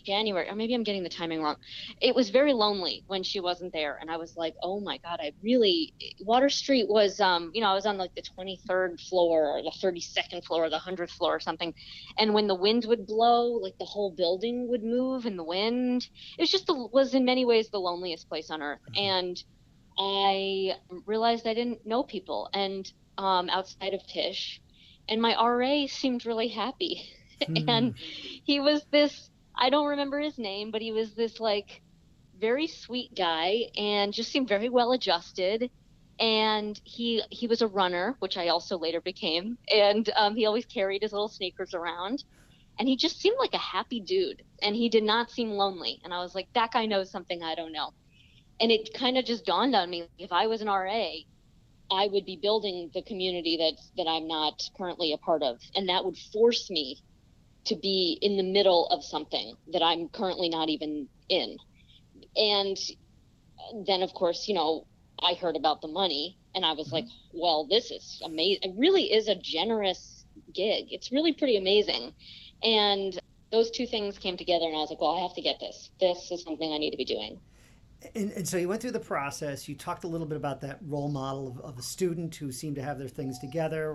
January, 0.02 0.48
or 0.48 0.54
maybe 0.54 0.74
I'm 0.74 0.82
getting 0.82 1.02
the 1.02 1.08
timing 1.08 1.42
wrong. 1.42 1.56
It 2.00 2.14
was 2.14 2.30
very 2.30 2.52
lonely 2.52 3.04
when 3.06 3.22
she 3.22 3.40
wasn't 3.40 3.72
there, 3.72 3.98
and 4.00 4.10
I 4.10 4.16
was 4.16 4.36
like, 4.36 4.54
oh 4.62 4.80
my 4.80 4.98
god, 4.98 5.20
I 5.20 5.32
really. 5.42 5.94
Water 6.20 6.48
Street 6.48 6.88
was, 6.88 7.20
um, 7.20 7.50
you 7.54 7.60
know, 7.60 7.68
I 7.68 7.74
was 7.74 7.86
on 7.86 7.98
like 7.98 8.14
the 8.14 8.22
23rd 8.22 9.00
floor 9.08 9.58
or 9.58 9.62
the 9.62 9.70
32nd 9.70 10.44
floor 10.44 10.64
or 10.64 10.70
the 10.70 10.78
100th 10.78 11.10
floor 11.10 11.36
or 11.36 11.40
something, 11.40 11.74
and 12.18 12.34
when 12.34 12.46
the 12.46 12.54
wind 12.54 12.84
would 12.86 13.06
blow, 13.06 13.46
like 13.46 13.76
the 13.78 13.84
whole 13.84 14.10
building 14.10 14.68
would 14.68 14.82
move 14.82 15.26
in 15.26 15.36
the 15.36 15.44
wind. 15.44 16.08
It 16.38 16.42
was 16.42 16.50
just 16.50 16.66
the, 16.66 16.74
was 16.74 17.14
in 17.14 17.24
many 17.24 17.44
ways 17.44 17.68
the 17.68 17.80
loneliest 17.80 18.28
place 18.28 18.50
on 18.50 18.62
earth, 18.62 18.80
mm-hmm. 18.90 19.00
and 19.00 19.44
I 19.98 20.76
realized 21.06 21.46
I 21.46 21.54
didn't 21.54 21.84
know 21.84 22.02
people, 22.02 22.48
and 22.54 22.90
um, 23.18 23.50
outside 23.50 23.94
of 23.94 24.06
Tisch, 24.06 24.60
and 25.08 25.20
my 25.20 25.34
RA 25.34 25.86
seemed 25.88 26.24
really 26.24 26.48
happy. 26.48 27.02
Mm. 27.48 27.68
and 27.68 27.94
he 27.98 28.58
was 28.58 28.84
this 28.90 29.30
I 29.58 29.70
don't 29.70 29.88
remember 29.88 30.20
his 30.20 30.38
name, 30.38 30.70
but 30.70 30.80
he 30.80 30.92
was 30.92 31.14
this 31.14 31.40
like 31.40 31.82
very 32.40 32.68
sweet 32.68 33.14
guy 33.16 33.64
and 33.76 34.12
just 34.12 34.30
seemed 34.30 34.48
very 34.48 34.68
well 34.68 34.92
adjusted. 34.92 35.70
And 36.20 36.80
he 36.84 37.22
he 37.30 37.46
was 37.48 37.60
a 37.60 37.66
runner, 37.66 38.16
which 38.20 38.36
I 38.36 38.48
also 38.48 38.78
later 38.78 39.00
became. 39.00 39.58
And 39.72 40.08
um, 40.16 40.36
he 40.36 40.46
always 40.46 40.64
carried 40.64 41.02
his 41.02 41.12
little 41.12 41.28
sneakers 41.28 41.74
around. 41.74 42.24
And 42.78 42.88
he 42.88 42.96
just 42.96 43.20
seemed 43.20 43.36
like 43.40 43.54
a 43.54 43.58
happy 43.58 44.00
dude. 44.00 44.42
And 44.62 44.76
he 44.76 44.88
did 44.88 45.02
not 45.02 45.30
seem 45.30 45.50
lonely. 45.50 46.00
And 46.04 46.14
I 46.14 46.20
was 46.20 46.34
like, 46.34 46.46
that 46.54 46.72
guy 46.72 46.86
knows 46.86 47.10
something 47.10 47.42
I 47.42 47.56
don't 47.56 47.72
know. 47.72 47.92
And 48.60 48.70
it 48.70 48.94
kind 48.94 49.18
of 49.18 49.24
just 49.24 49.44
dawned 49.44 49.74
on 49.74 49.90
me 49.90 50.08
if 50.18 50.30
I 50.32 50.46
was 50.46 50.62
an 50.62 50.68
RA, 50.68 51.10
I 51.90 52.06
would 52.06 52.24
be 52.24 52.36
building 52.36 52.90
the 52.94 53.02
community 53.02 53.56
that 53.56 53.80
that 53.96 54.08
I'm 54.08 54.28
not 54.28 54.62
currently 54.76 55.12
a 55.12 55.18
part 55.18 55.42
of, 55.42 55.58
and 55.74 55.88
that 55.88 56.04
would 56.04 56.16
force 56.32 56.70
me 56.70 56.98
to 57.68 57.76
be 57.76 58.18
in 58.20 58.36
the 58.36 58.42
middle 58.42 58.86
of 58.88 59.04
something 59.04 59.56
that 59.72 59.82
I'm 59.82 60.08
currently 60.08 60.48
not 60.48 60.68
even 60.68 61.08
in. 61.28 61.56
And 62.36 62.76
then, 63.86 64.02
of 64.02 64.12
course, 64.14 64.48
you 64.48 64.54
know, 64.54 64.86
I 65.20 65.34
heard 65.34 65.56
about 65.56 65.80
the 65.80 65.88
money 65.88 66.36
and 66.54 66.64
I 66.64 66.72
was 66.72 66.86
mm-hmm. 66.86 66.96
like, 66.96 67.04
well, 67.32 67.66
this 67.68 67.90
is 67.90 68.22
amazing. 68.24 68.62
It 68.62 68.74
really 68.78 69.12
is 69.12 69.28
a 69.28 69.34
generous 69.34 70.24
gig. 70.54 70.86
It's 70.90 71.12
really 71.12 71.32
pretty 71.32 71.56
amazing. 71.56 72.12
And 72.62 73.18
those 73.50 73.70
two 73.70 73.86
things 73.86 74.18
came 74.18 74.36
together 74.36 74.66
and 74.66 74.76
I 74.76 74.80
was 74.80 74.90
like, 74.90 75.00
well, 75.00 75.16
I 75.16 75.22
have 75.22 75.34
to 75.34 75.42
get 75.42 75.60
this. 75.60 75.90
This 76.00 76.30
is 76.30 76.42
something 76.42 76.72
I 76.72 76.78
need 76.78 76.90
to 76.90 76.96
be 76.96 77.04
doing. 77.04 77.40
And, 78.14 78.30
and, 78.32 78.46
so 78.46 78.56
you 78.56 78.68
went 78.68 78.80
through 78.80 78.92
the 78.92 79.00
process. 79.00 79.68
You 79.68 79.74
talked 79.74 80.04
a 80.04 80.06
little 80.06 80.26
bit 80.26 80.36
about 80.36 80.60
that 80.60 80.78
role 80.86 81.10
model 81.10 81.48
of, 81.48 81.58
of 81.60 81.78
a 81.78 81.82
student 81.82 82.32
who 82.36 82.52
seemed 82.52 82.76
to 82.76 82.82
have 82.82 82.96
their 82.96 83.08
things 83.08 83.40
together. 83.40 83.92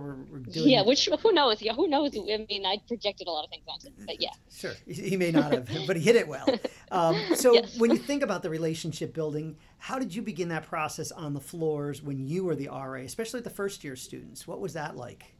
Doing 0.52 0.70
yeah, 0.70 0.82
which 0.82 1.08
who 1.22 1.32
knows? 1.32 1.62
Yeah, 1.62 1.74
who 1.74 1.88
knows? 1.88 2.12
I 2.14 2.46
mean, 2.50 2.66
I 2.66 2.80
projected 2.86 3.28
a 3.28 3.32
lot 3.32 3.46
of 3.46 3.50
things 3.50 3.64
onto 3.66 3.88
him, 3.88 3.94
but 4.06 4.22
yeah. 4.22 4.32
Sure, 4.54 4.74
he 4.88 5.16
may 5.16 5.32
not 5.32 5.54
have, 5.54 5.70
but 5.88 5.96
he 5.96 6.02
hit 6.02 6.16
it 6.16 6.28
well. 6.28 6.48
Um, 6.92 7.20
so 7.34 7.54
yes. 7.54 7.80
when 7.80 7.90
you 7.90 7.98
think 7.98 8.22
about 8.22 8.44
the 8.44 8.52
relationship 8.52 9.16
building, 9.16 9.58
how 9.80 9.98
did 9.98 10.14
you 10.14 10.22
begin 10.22 10.50
that 10.50 10.68
process 10.68 11.12
on 11.12 11.34
the 11.34 11.40
floors 11.40 12.04
when 12.04 12.20
you 12.20 12.44
were 12.44 12.56
the 12.56 12.68
RA, 12.68 13.00
especially 13.00 13.42
the 13.42 13.50
first 13.50 13.84
year 13.84 13.96
students? 13.96 14.48
What 14.48 14.60
was 14.60 14.74
that 14.74 14.96
like? 14.96 15.34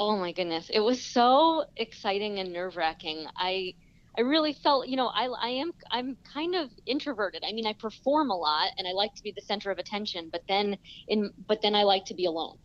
Oh 0.00 0.16
my 0.16 0.32
goodness, 0.32 0.68
it 0.68 0.80
was 0.80 1.00
so 1.00 1.64
exciting 1.76 2.40
and 2.40 2.52
nerve 2.52 2.76
wracking. 2.76 3.26
I 3.36 3.74
I 4.18 4.22
really 4.22 4.54
felt, 4.54 4.88
you 4.88 4.96
know, 4.96 5.08
I, 5.08 5.26
I 5.26 5.48
am, 5.48 5.72
I'm 5.90 6.16
kind 6.32 6.54
of 6.54 6.70
introverted. 6.86 7.44
I 7.46 7.52
mean, 7.52 7.66
I 7.66 7.74
perform 7.74 8.30
a 8.30 8.36
lot 8.36 8.70
and 8.78 8.88
I 8.88 8.92
like 8.92 9.14
to 9.14 9.22
be 9.22 9.32
the 9.32 9.42
center 9.42 9.70
of 9.70 9.78
attention, 9.78 10.30
but 10.32 10.42
then 10.48 10.78
in, 11.08 11.30
but 11.46 11.60
then 11.60 11.74
I 11.74 11.82
like 11.82 12.06
to 12.06 12.14
be 12.14 12.24
alone. 12.24 12.56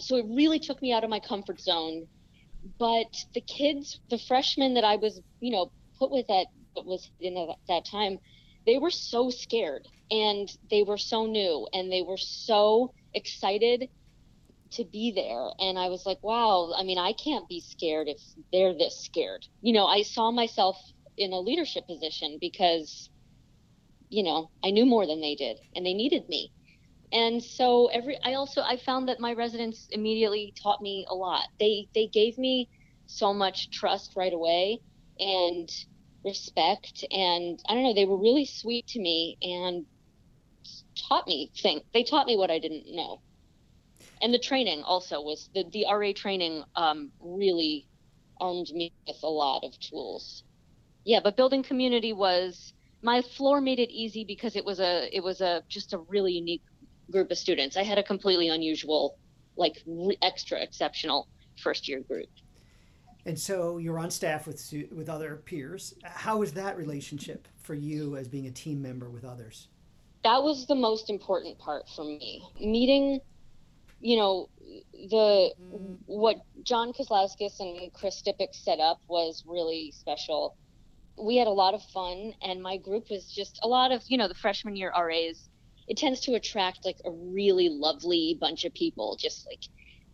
So 0.00 0.16
it 0.16 0.26
really 0.28 0.58
took 0.58 0.82
me 0.82 0.92
out 0.92 1.04
of 1.04 1.10
my 1.10 1.20
comfort 1.20 1.60
zone. 1.60 2.06
But 2.78 3.24
the 3.34 3.40
kids, 3.40 4.00
the 4.10 4.18
freshmen 4.18 4.74
that 4.74 4.84
I 4.84 4.96
was, 4.96 5.20
you 5.40 5.52
know, 5.52 5.72
put 5.98 6.10
with 6.10 6.28
at, 6.30 6.46
was 6.76 7.10
in 7.20 7.34
that, 7.34 7.56
that 7.68 7.84
time, 7.86 8.18
they 8.66 8.76
were 8.76 8.90
so 8.90 9.30
scared 9.30 9.88
and 10.10 10.48
they 10.70 10.82
were 10.82 10.98
so 10.98 11.26
new 11.26 11.66
and 11.72 11.90
they 11.90 12.02
were 12.02 12.18
so 12.18 12.92
excited 13.14 13.88
to 14.70 14.84
be 14.84 15.12
there 15.12 15.48
and 15.58 15.78
i 15.78 15.88
was 15.88 16.04
like 16.04 16.22
wow 16.22 16.70
i 16.76 16.82
mean 16.82 16.98
i 16.98 17.12
can't 17.14 17.48
be 17.48 17.60
scared 17.60 18.06
if 18.06 18.20
they're 18.52 18.74
this 18.74 19.02
scared 19.02 19.46
you 19.62 19.72
know 19.72 19.86
i 19.86 20.02
saw 20.02 20.30
myself 20.30 20.76
in 21.18 21.32
a 21.32 21.40
leadership 21.40 21.86
position 21.86 22.38
because 22.40 23.10
you 24.10 24.22
know 24.22 24.50
i 24.64 24.70
knew 24.70 24.86
more 24.86 25.06
than 25.06 25.20
they 25.20 25.34
did 25.34 25.58
and 25.74 25.84
they 25.86 25.94
needed 25.94 26.28
me 26.28 26.52
and 27.12 27.42
so 27.42 27.86
every 27.88 28.18
i 28.24 28.34
also 28.34 28.62
i 28.62 28.76
found 28.76 29.08
that 29.08 29.20
my 29.20 29.32
residents 29.32 29.88
immediately 29.90 30.54
taught 30.62 30.80
me 30.82 31.06
a 31.10 31.14
lot 31.14 31.44
they 31.60 31.88
they 31.94 32.06
gave 32.08 32.38
me 32.38 32.68
so 33.06 33.32
much 33.34 33.70
trust 33.70 34.12
right 34.16 34.32
away 34.34 34.80
and 35.18 35.68
respect 36.24 37.04
and 37.10 37.58
I 37.68 37.74
don't 37.74 37.84
know, 37.84 37.94
they 37.94 38.04
were 38.04 38.18
really 38.20 38.44
sweet 38.44 38.86
to 38.88 39.00
me 39.00 39.38
and 39.42 39.86
taught 41.08 41.26
me 41.26 41.50
things. 41.62 41.82
They 41.94 42.04
taught 42.04 42.26
me 42.26 42.36
what 42.36 42.50
I 42.50 42.58
didn't 42.58 42.84
know. 42.94 43.22
And 44.20 44.34
the 44.34 44.38
training 44.38 44.82
also 44.82 45.20
was 45.22 45.48
the, 45.54 45.64
the 45.72 45.86
RA 45.90 46.12
training 46.14 46.64
um, 46.76 47.12
really 47.20 47.88
armed 48.40 48.68
me 48.72 48.92
with 49.06 49.18
a 49.22 49.28
lot 49.28 49.64
of 49.64 49.78
tools. 49.80 50.44
Yeah, 51.04 51.20
but 51.22 51.36
building 51.36 51.62
community 51.62 52.12
was 52.12 52.72
my 53.02 53.22
floor 53.22 53.60
made 53.60 53.78
it 53.78 53.90
easy 53.90 54.24
because 54.24 54.56
it 54.56 54.64
was 54.64 54.80
a 54.80 55.14
it 55.14 55.22
was 55.22 55.40
a 55.40 55.62
just 55.68 55.92
a 55.92 55.98
really 55.98 56.32
unique 56.32 56.62
group 57.10 57.30
of 57.30 57.38
students. 57.38 57.76
I 57.76 57.82
had 57.82 57.98
a 57.98 58.02
completely 58.02 58.48
unusual, 58.48 59.16
like 59.56 59.82
extra 60.22 60.60
exceptional 60.60 61.28
first 61.56 61.88
year 61.88 62.00
group. 62.00 62.28
And 63.26 63.38
so 63.38 63.78
you're 63.78 63.98
on 63.98 64.10
staff 64.10 64.46
with 64.46 64.72
with 64.92 65.08
other 65.08 65.36
peers. 65.44 65.94
How 66.02 66.38
was 66.38 66.52
that 66.54 66.76
relationship 66.76 67.46
for 67.58 67.74
you 67.74 68.16
as 68.16 68.28
being 68.28 68.46
a 68.46 68.50
team 68.50 68.80
member 68.80 69.10
with 69.10 69.24
others? 69.24 69.68
That 70.24 70.42
was 70.42 70.66
the 70.66 70.74
most 70.74 71.10
important 71.10 71.58
part 71.58 71.88
for 71.94 72.04
me. 72.04 72.42
Meeting, 72.60 73.20
you 74.00 74.16
know, 74.16 74.48
the 75.10 75.52
mm. 75.60 75.96
what 76.06 76.36
John 76.62 76.92
Kozlowskis 76.92 77.60
and 77.60 77.92
Chris 77.92 78.16
Stipik 78.16 78.50
set 78.52 78.80
up 78.80 79.00
was 79.08 79.44
really 79.46 79.92
special. 79.92 80.56
We 81.20 81.36
had 81.36 81.48
a 81.48 81.52
lot 81.52 81.74
of 81.74 81.82
fun, 81.94 82.34
and 82.42 82.62
my 82.62 82.76
group 82.78 83.06
was 83.10 83.30
just 83.32 83.58
a 83.62 83.68
lot 83.68 83.92
of, 83.92 84.02
you 84.08 84.18
know, 84.18 84.28
the 84.28 84.34
freshman 84.34 84.76
year 84.76 84.92
RAs. 84.96 85.48
It 85.88 85.96
tends 85.96 86.20
to 86.22 86.34
attract 86.34 86.84
like 86.84 86.98
a 87.04 87.10
really 87.10 87.68
lovely 87.70 88.36
bunch 88.40 88.64
of 88.64 88.74
people, 88.74 89.16
just 89.20 89.46
like 89.50 89.60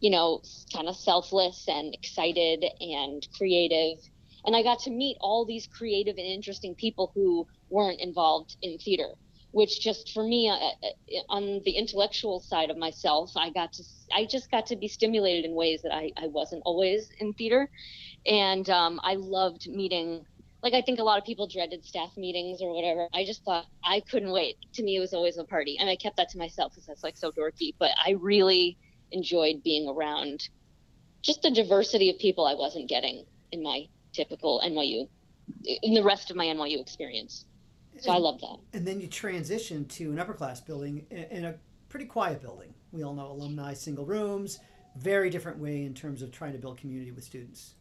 you 0.00 0.10
know, 0.10 0.42
kind 0.74 0.88
of 0.88 0.96
selfless 0.96 1.64
and 1.68 1.94
excited 1.94 2.64
and 2.80 3.26
creative. 3.36 3.98
And 4.44 4.54
I 4.54 4.62
got 4.62 4.80
to 4.80 4.90
meet 4.90 5.16
all 5.20 5.46
these 5.46 5.66
creative 5.66 6.16
and 6.18 6.26
interesting 6.26 6.74
people 6.74 7.10
who 7.14 7.46
weren't 7.70 8.00
involved 8.00 8.56
in 8.60 8.76
theater, 8.78 9.08
which 9.52 9.80
just 9.80 10.10
for 10.12 10.22
me, 10.22 10.50
uh, 10.50 10.56
uh, 10.56 11.20
on 11.30 11.62
the 11.64 11.72
intellectual 11.72 12.40
side 12.40 12.70
of 12.70 12.76
myself, 12.76 13.32
I 13.36 13.50
got 13.50 13.72
to, 13.74 13.84
I 14.14 14.26
just 14.26 14.50
got 14.50 14.66
to 14.66 14.76
be 14.76 14.88
stimulated 14.88 15.46
in 15.46 15.54
ways 15.54 15.80
that 15.82 15.94
I, 15.94 16.10
I 16.18 16.26
wasn't 16.26 16.62
always 16.66 17.08
in 17.18 17.32
theater. 17.32 17.70
And 18.26 18.68
um, 18.68 19.00
I 19.02 19.14
loved 19.14 19.66
meeting 19.70 20.26
like 20.64 20.72
I 20.72 20.80
think 20.80 20.98
a 20.98 21.04
lot 21.04 21.18
of 21.18 21.24
people 21.24 21.46
dreaded 21.46 21.84
staff 21.84 22.16
meetings 22.16 22.62
or 22.62 22.74
whatever. 22.74 23.06
I 23.12 23.26
just 23.26 23.44
thought 23.44 23.66
I 23.84 24.00
couldn't 24.00 24.32
wait. 24.32 24.56
To 24.72 24.82
me, 24.82 24.96
it 24.96 25.00
was 25.00 25.12
always 25.12 25.36
a 25.36 25.44
party, 25.44 25.76
and 25.78 25.90
I 25.90 25.94
kept 25.94 26.16
that 26.16 26.30
to 26.30 26.38
myself 26.38 26.72
because 26.72 26.86
that's 26.86 27.04
like 27.04 27.18
so 27.18 27.30
dorky. 27.30 27.74
But 27.78 27.90
I 28.04 28.12
really 28.12 28.78
enjoyed 29.12 29.62
being 29.62 29.86
around 29.86 30.48
just 31.20 31.42
the 31.42 31.50
diversity 31.50 32.08
of 32.08 32.18
people 32.18 32.46
I 32.46 32.54
wasn't 32.54 32.88
getting 32.88 33.26
in 33.52 33.62
my 33.62 33.86
typical 34.14 34.62
NYU, 34.64 35.06
in 35.82 35.92
the 35.92 36.02
rest 36.02 36.30
of 36.30 36.36
my 36.36 36.46
NYU 36.46 36.80
experience. 36.80 37.44
So 37.98 38.10
and, 38.10 38.16
I 38.16 38.18
love 38.18 38.40
that. 38.40 38.56
And 38.72 38.86
then 38.86 39.02
you 39.02 39.06
transition 39.06 39.84
to 39.84 40.12
an 40.12 40.18
upper 40.18 40.32
class 40.32 40.62
building 40.62 41.06
in 41.10 41.44
a 41.44 41.56
pretty 41.90 42.06
quiet 42.06 42.40
building. 42.40 42.72
We 42.90 43.04
all 43.04 43.14
know 43.14 43.26
alumni, 43.26 43.74
single 43.74 44.06
rooms, 44.06 44.60
very 44.96 45.28
different 45.28 45.58
way 45.58 45.84
in 45.84 45.92
terms 45.92 46.22
of 46.22 46.32
trying 46.32 46.52
to 46.52 46.58
build 46.58 46.78
community 46.78 47.12
with 47.12 47.24
students. 47.24 47.74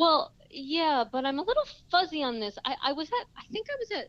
Well, 0.00 0.32
yeah, 0.50 1.04
but 1.12 1.26
I'm 1.26 1.38
a 1.38 1.42
little 1.42 1.66
fuzzy 1.90 2.22
on 2.22 2.40
this. 2.40 2.56
I, 2.64 2.74
I 2.82 2.92
was 2.92 3.08
at, 3.08 3.26
I 3.36 3.44
think 3.52 3.66
I 3.70 3.76
was 3.78 3.90
at 3.90 4.08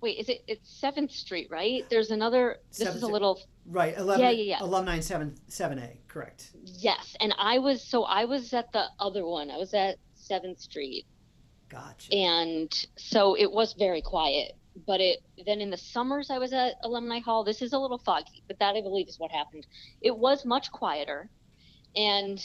wait, 0.00 0.18
is 0.18 0.28
it 0.28 0.42
it's 0.48 0.68
Seventh 0.68 1.12
Street, 1.12 1.46
right? 1.48 1.84
There's 1.88 2.10
another. 2.10 2.56
This 2.70 2.78
Seventh, 2.78 2.96
is 2.96 3.02
a 3.04 3.06
little 3.06 3.40
right. 3.64 3.96
11, 3.96 4.20
yeah, 4.20 4.30
yeah, 4.30 4.42
yeah. 4.42 4.56
Alumni 4.60 4.98
seven 4.98 5.36
seven 5.46 5.78
A, 5.78 5.96
correct? 6.08 6.50
Yes, 6.64 7.16
and 7.20 7.32
I 7.38 7.58
was 7.58 7.82
so 7.82 8.02
I 8.02 8.24
was 8.24 8.52
at 8.52 8.72
the 8.72 8.86
other 8.98 9.24
one. 9.24 9.48
I 9.48 9.58
was 9.58 9.72
at 9.74 9.96
Seventh 10.14 10.60
Street. 10.60 11.06
Gotcha. 11.68 12.12
And 12.12 12.70
so 12.96 13.36
it 13.36 13.50
was 13.50 13.74
very 13.74 14.02
quiet. 14.02 14.56
But 14.86 15.00
it 15.00 15.20
then 15.46 15.60
in 15.60 15.70
the 15.70 15.76
summers 15.76 16.30
I 16.30 16.38
was 16.38 16.52
at 16.52 16.74
Alumni 16.82 17.20
Hall. 17.20 17.44
This 17.44 17.62
is 17.62 17.72
a 17.72 17.78
little 17.78 17.98
foggy, 17.98 18.42
but 18.48 18.58
that 18.58 18.74
I 18.74 18.80
believe 18.80 19.06
is 19.06 19.20
what 19.20 19.30
happened. 19.30 19.66
It 20.00 20.16
was 20.16 20.44
much 20.44 20.72
quieter, 20.72 21.30
and 21.94 22.40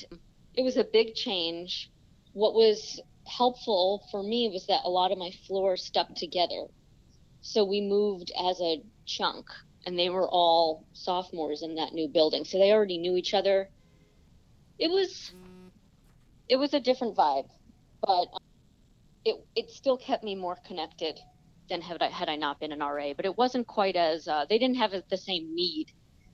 it 0.54 0.62
was 0.62 0.78
a 0.78 0.84
big 0.84 1.16
change. 1.16 1.90
What 2.38 2.54
was 2.54 3.02
helpful 3.26 4.08
for 4.12 4.22
me 4.22 4.48
was 4.50 4.68
that 4.68 4.86
a 4.86 4.90
lot 4.90 5.12
of 5.12 5.18
my 5.18 5.32
floors 5.48 5.84
stuck 5.84 6.14
together 6.16 6.68
so 7.42 7.64
we 7.66 7.82
moved 7.82 8.32
as 8.38 8.62
a 8.62 8.84
chunk, 9.06 9.46
and 9.86 9.98
they 9.98 10.10
were 10.10 10.30
all 10.30 10.86
sophomores 10.94 11.64
in 11.64 11.76
that 11.76 11.94
new 11.94 12.10
building. 12.10 12.46
So 12.46 12.60
they 12.60 12.72
already 12.74 13.00
knew 13.00 13.16
each 13.16 13.34
other. 13.34 13.70
It 14.78 14.90
was 14.92 15.32
it 16.50 16.58
was 16.58 16.74
a 16.76 16.80
different 16.80 17.18
vibe, 17.18 17.48
but 18.06 18.28
it 19.26 19.36
it 19.56 19.72
still 19.72 19.98
kept 19.98 20.24
me 20.24 20.36
more 20.36 20.58
connected 20.68 21.20
than 21.70 21.82
had 21.82 22.02
I 22.04 22.10
had 22.10 22.30
I 22.30 22.36
not 22.36 22.60
been 22.60 22.72
an 22.72 22.80
RA. 22.82 23.14
But 23.16 23.26
it 23.26 23.38
wasn't 23.38 23.68
quite 23.68 23.96
as 23.96 24.28
uh, 24.28 24.46
they 24.50 24.60
didn't 24.60 24.78
have 24.78 24.94
the 25.10 25.18
same 25.18 25.56
need 25.56 25.88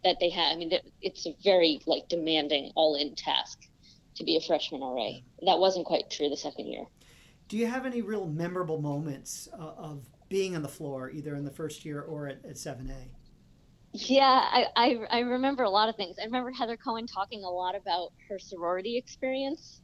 that 0.03 0.17
they 0.19 0.31
had. 0.31 0.51
I 0.51 0.55
mean, 0.57 0.71
it's 1.01 1.25
a 1.27 1.35
very 1.43 1.79
like 1.87 2.09
demanding 2.09 2.71
all-in 2.75 3.15
task 3.15 3.57
to 4.15 4.23
be 4.23 4.37
a 4.37 4.41
freshman 4.41 4.81
RA. 4.81 5.11
That 5.45 5.59
wasn't 5.59 5.85
quite 5.85 6.09
true 6.09 6.29
the 6.29 6.37
second 6.37 6.67
year. 6.67 6.85
Do 7.47 7.57
you 7.57 7.67
have 7.67 7.85
any 7.85 8.01
real 8.01 8.27
memorable 8.27 8.81
moments 8.81 9.47
uh, 9.53 9.73
of 9.77 10.05
being 10.29 10.55
on 10.55 10.61
the 10.61 10.69
floor, 10.69 11.09
either 11.09 11.35
in 11.35 11.43
the 11.43 11.51
first 11.51 11.85
year 11.85 12.01
or 12.01 12.27
at, 12.27 12.43
at 12.45 12.55
7A? 12.55 13.09
Yeah, 13.93 14.23
I, 14.25 14.65
I, 14.75 14.97
I 15.11 15.19
remember 15.19 15.63
a 15.63 15.69
lot 15.69 15.87
of 15.87 15.95
things. 15.95 16.17
I 16.19 16.25
remember 16.25 16.51
Heather 16.51 16.77
Cohen 16.77 17.05
talking 17.05 17.43
a 17.43 17.49
lot 17.49 17.75
about 17.75 18.11
her 18.27 18.39
sorority 18.39 18.97
experience 18.97 19.81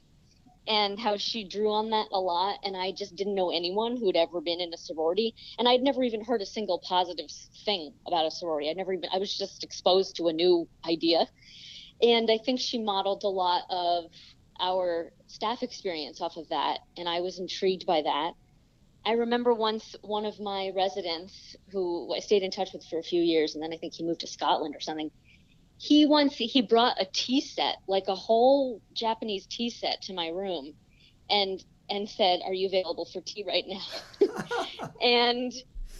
and 0.67 0.99
how 0.99 1.17
she 1.17 1.43
drew 1.43 1.71
on 1.71 1.89
that 1.91 2.07
a 2.11 2.19
lot. 2.19 2.57
And 2.63 2.75
I 2.75 2.91
just 2.91 3.15
didn't 3.15 3.35
know 3.35 3.51
anyone 3.51 3.97
who 3.97 4.07
had 4.07 4.15
ever 4.15 4.41
been 4.41 4.59
in 4.61 4.73
a 4.73 4.77
sorority. 4.77 5.35
And 5.59 5.67
I'd 5.67 5.81
never 5.81 6.03
even 6.03 6.23
heard 6.23 6.41
a 6.41 6.45
single 6.45 6.79
positive 6.79 7.29
thing 7.65 7.93
about 8.07 8.25
a 8.25 8.31
sorority. 8.31 8.69
I'd 8.69 8.77
never 8.77 8.93
even, 8.93 9.09
I 9.13 9.19
was 9.19 9.37
just 9.37 9.63
exposed 9.63 10.15
to 10.15 10.27
a 10.27 10.33
new 10.33 10.67
idea. 10.87 11.27
And 12.01 12.29
I 12.31 12.37
think 12.37 12.59
she 12.59 12.79
modeled 12.79 13.23
a 13.23 13.27
lot 13.27 13.63
of 13.69 14.05
our 14.59 15.11
staff 15.27 15.63
experience 15.63 16.21
off 16.21 16.37
of 16.37 16.49
that. 16.49 16.79
And 16.97 17.07
I 17.07 17.21
was 17.21 17.39
intrigued 17.39 17.85
by 17.85 18.01
that. 18.01 18.33
I 19.05 19.13
remember 19.13 19.53
once 19.53 19.95
one 20.01 20.25
of 20.25 20.39
my 20.39 20.71
residents 20.75 21.55
who 21.71 22.13
I 22.13 22.19
stayed 22.19 22.43
in 22.43 22.51
touch 22.51 22.73
with 22.73 22.85
for 22.85 22.99
a 22.99 23.03
few 23.03 23.21
years, 23.21 23.55
and 23.55 23.63
then 23.63 23.73
I 23.73 23.77
think 23.77 23.93
he 23.93 24.03
moved 24.03 24.21
to 24.21 24.27
Scotland 24.27 24.75
or 24.75 24.81
something. 24.81 25.09
He 25.77 26.05
once 26.05 26.35
he 26.35 26.61
brought 26.61 27.01
a 27.01 27.07
tea 27.13 27.39
set, 27.39 27.77
like 27.87 28.09
a 28.09 28.15
whole 28.15 28.81
Japanese 28.93 29.47
tea 29.47 29.69
set, 29.69 30.01
to 30.03 30.13
my 30.13 30.27
room, 30.27 30.73
and 31.29 31.63
and 31.89 32.09
said, 32.09 32.41
"Are 32.45 32.53
you 32.53 32.67
available 32.67 33.05
for 33.05 33.21
tea 33.21 33.45
right 33.47 33.63
now?" 33.65 34.89
and 35.01 35.53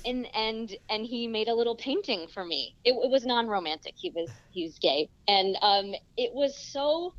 and 0.05 0.27
and 0.35 0.75
and 0.89 1.05
he 1.05 1.27
made 1.27 1.47
a 1.47 1.53
little 1.53 1.75
painting 1.75 2.27
for 2.33 2.45
me. 2.45 2.75
It, 2.83 2.91
it 2.91 3.09
was 3.09 3.25
non-romantic. 3.25 3.95
He 3.97 4.11
was 4.11 4.29
he 4.51 4.65
was 4.65 4.77
gay, 4.79 5.09
and 5.27 5.57
um, 5.61 5.93
it 6.17 6.33
was 6.33 6.57
so 6.57 7.13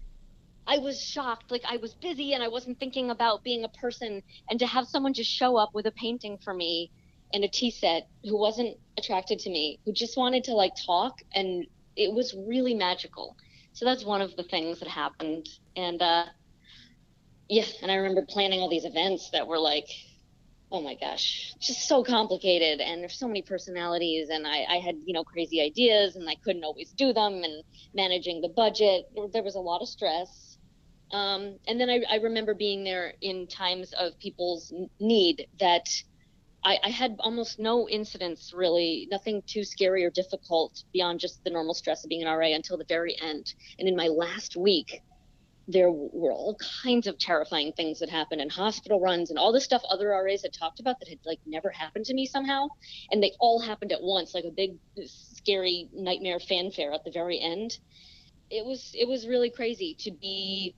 I 0.66 0.78
was 0.78 1.02
shocked. 1.02 1.50
Like 1.50 1.62
I 1.68 1.78
was 1.78 1.94
busy 1.94 2.32
and 2.34 2.42
I 2.42 2.48
wasn't 2.48 2.78
thinking 2.78 3.10
about 3.10 3.42
being 3.42 3.64
a 3.64 3.68
person. 3.68 4.22
And 4.48 4.58
to 4.60 4.66
have 4.66 4.86
someone 4.86 5.14
just 5.14 5.30
show 5.30 5.56
up 5.56 5.70
with 5.74 5.86
a 5.86 5.92
painting 5.92 6.38
for 6.38 6.54
me 6.54 6.90
and 7.32 7.44
a 7.44 7.48
tea 7.48 7.70
set 7.70 8.08
who 8.24 8.38
wasn't 8.38 8.76
attracted 8.96 9.38
to 9.40 9.50
me, 9.50 9.80
who 9.84 9.92
just 9.92 10.16
wanted 10.16 10.44
to 10.44 10.54
like 10.54 10.72
talk, 10.86 11.14
and 11.34 11.66
it 11.96 12.12
was 12.12 12.34
really 12.46 12.74
magical. 12.74 13.36
So 13.72 13.84
that's 13.84 14.04
one 14.04 14.20
of 14.20 14.36
the 14.36 14.44
things 14.44 14.78
that 14.80 14.88
happened. 14.88 15.48
And 15.76 16.00
uh, 16.00 16.26
yeah, 17.48 17.64
and 17.82 17.90
I 17.90 17.96
remember 17.96 18.24
planning 18.28 18.60
all 18.60 18.68
these 18.68 18.84
events 18.84 19.30
that 19.30 19.46
were 19.46 19.58
like, 19.58 19.88
oh 20.72 20.80
my 20.80 20.94
gosh, 20.94 21.54
just 21.60 21.88
so 21.88 22.04
complicated. 22.04 22.80
And 22.80 23.00
there's 23.00 23.18
so 23.18 23.26
many 23.26 23.42
personalities, 23.42 24.28
and 24.28 24.46
I, 24.46 24.64
I 24.68 24.76
had 24.78 24.96
you 25.04 25.14
know 25.14 25.24
crazy 25.24 25.60
ideas, 25.60 26.16
and 26.16 26.28
I 26.28 26.36
couldn't 26.44 26.64
always 26.64 26.92
do 26.92 27.12
them. 27.12 27.42
And 27.42 27.62
managing 27.94 28.40
the 28.40 28.48
budget, 28.48 29.10
there 29.32 29.42
was 29.42 29.54
a 29.54 29.60
lot 29.60 29.82
of 29.82 29.88
stress 29.88 30.50
um, 31.12 31.58
and 31.66 31.80
then 31.80 31.90
I, 31.90 32.02
I, 32.08 32.16
remember 32.16 32.54
being 32.54 32.84
there 32.84 33.14
in 33.20 33.48
times 33.48 33.92
of 33.98 34.16
people's 34.20 34.72
need 35.00 35.48
that 35.58 35.88
I, 36.62 36.78
I, 36.84 36.90
had 36.90 37.16
almost 37.18 37.58
no 37.58 37.88
incidents 37.88 38.52
really, 38.54 39.08
nothing 39.10 39.42
too 39.44 39.64
scary 39.64 40.04
or 40.04 40.10
difficult 40.10 40.84
beyond 40.92 41.18
just 41.18 41.42
the 41.42 41.50
normal 41.50 41.74
stress 41.74 42.04
of 42.04 42.10
being 42.10 42.22
an 42.22 42.28
RA 42.28 42.54
until 42.54 42.78
the 42.78 42.84
very 42.84 43.16
end. 43.20 43.54
And 43.80 43.88
in 43.88 43.96
my 43.96 44.06
last 44.06 44.56
week, 44.56 45.02
there 45.72 45.90
were 45.90 46.32
all 46.32 46.58
kinds 46.82 47.06
of 47.06 47.18
terrifying 47.18 47.72
things 47.72 48.00
that 48.00 48.08
happened 48.08 48.40
and 48.40 48.50
hospital 48.50 49.00
runs 49.00 49.30
and 49.30 49.38
all 49.38 49.52
this 49.52 49.64
stuff 49.64 49.82
other 49.88 50.08
RAs 50.08 50.42
had 50.42 50.52
talked 50.52 50.80
about 50.80 50.98
that 50.98 51.08
had 51.08 51.18
like 51.24 51.38
never 51.46 51.70
happened 51.70 52.04
to 52.06 52.14
me 52.14 52.26
somehow. 52.26 52.68
And 53.10 53.22
they 53.22 53.32
all 53.38 53.60
happened 53.60 53.92
at 53.92 54.02
once, 54.02 54.34
like 54.34 54.44
a 54.44 54.50
big, 54.50 54.76
scary 55.06 55.88
nightmare 55.92 56.40
fanfare 56.40 56.92
at 56.92 57.04
the 57.04 57.10
very 57.10 57.40
end. 57.40 57.78
It 58.50 58.64
was 58.64 58.92
it 58.94 59.06
was 59.06 59.28
really 59.28 59.50
crazy 59.50 59.96
to 60.00 60.10
be 60.10 60.74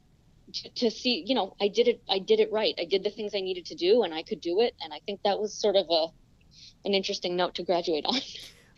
to, 0.52 0.68
to 0.70 0.90
see 0.90 1.24
you 1.26 1.34
know 1.34 1.56
i 1.60 1.68
did 1.68 1.88
it 1.88 2.02
i 2.10 2.18
did 2.18 2.40
it 2.40 2.50
right 2.52 2.74
i 2.78 2.84
did 2.84 3.04
the 3.04 3.10
things 3.10 3.32
i 3.34 3.40
needed 3.40 3.64
to 3.66 3.74
do 3.74 4.02
and 4.02 4.12
i 4.12 4.22
could 4.22 4.40
do 4.40 4.60
it 4.60 4.74
and 4.82 4.92
i 4.92 4.98
think 5.06 5.20
that 5.24 5.38
was 5.38 5.54
sort 5.54 5.76
of 5.76 5.86
a 5.88 6.06
an 6.84 6.92
interesting 6.94 7.36
note 7.36 7.54
to 7.54 7.62
graduate 7.62 8.04
on 8.04 8.20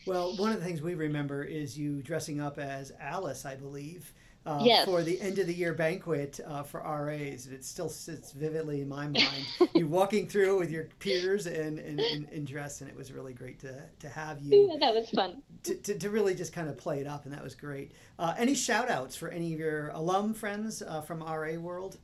well 0.07 0.37
one 0.37 0.53
of 0.53 0.61
the 0.61 0.65
things 0.65 0.83
we 0.83 0.95
remember 0.95 1.43
is 1.43 1.77
you 1.77 2.03
dressing 2.03 2.41
up 2.41 2.59
as 2.59 2.93
alice 3.01 3.45
i 3.45 3.57
believe 3.57 4.13
uh, 4.47 4.61
yes. 4.63 4.85
for 4.85 5.03
the 5.03 5.19
end 5.21 5.39
of 5.39 5.47
the 5.47 5.55
year 5.55 5.73
banquet 5.73 6.39
uh, 6.47 6.63
for 6.63 6.81
RAs, 6.81 7.47
and 7.47 7.55
it 7.55 7.65
still 7.65 7.89
sits 7.89 8.33
vividly 8.33 8.83
in 8.83 8.89
my 8.89 9.07
mind. 9.07 9.47
you 9.75 9.87
walking 9.87 10.29
through 10.29 10.59
with 10.59 10.71
your 10.71 10.85
peers 10.99 11.47
and 11.47 11.79
in, 11.79 11.99
in, 11.99 12.29
in, 12.31 12.45
dress, 12.45 12.83
and 12.83 12.91
it 12.91 12.97
was 12.97 13.11
really 13.11 13.33
great 13.33 13.59
to, 13.61 13.83
to 14.01 14.09
have 14.09 14.41
you. 14.43 14.69
Yeah, 14.71 14.79
that 14.81 14.95
was 14.95 15.09
fun. 15.11 15.43
To, 15.65 15.75
to, 15.75 15.99
to, 15.99 16.11
really 16.11 16.35
just 16.35 16.53
kind 16.53 16.69
of 16.69 16.77
play 16.77 17.01
it 17.01 17.07
up, 17.07 17.25
and 17.25 17.33
that 17.33 17.43
was 17.43 17.55
great. 17.55 17.93
Uh, 18.19 18.35
any 18.37 18.55
shout 18.55 18.91
outs 18.91 19.17
for 19.17 19.31
any 19.31 19.55
of 19.55 19.59
your 19.59 19.89
alum 19.91 20.35
friends 20.35 20.83
uh, 20.83 21.01
from 21.01 21.23
RA 21.23 21.55
world? 21.55 21.97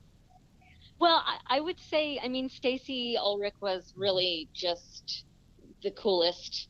Well, 0.99 1.23
I, 1.27 1.59
I 1.59 1.61
would 1.61 1.79
say, 1.79 2.19
I 2.23 2.29
mean, 2.29 2.49
Stacy 2.49 3.17
Ulrich 3.19 3.55
was 3.61 3.93
really 3.97 4.49
just 4.55 5.25
the 5.83 5.91
coolest. 5.91 6.69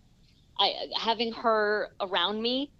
I 0.58 0.88
having 0.96 1.32
her 1.32 1.92
around 2.00 2.42
me 2.42 2.70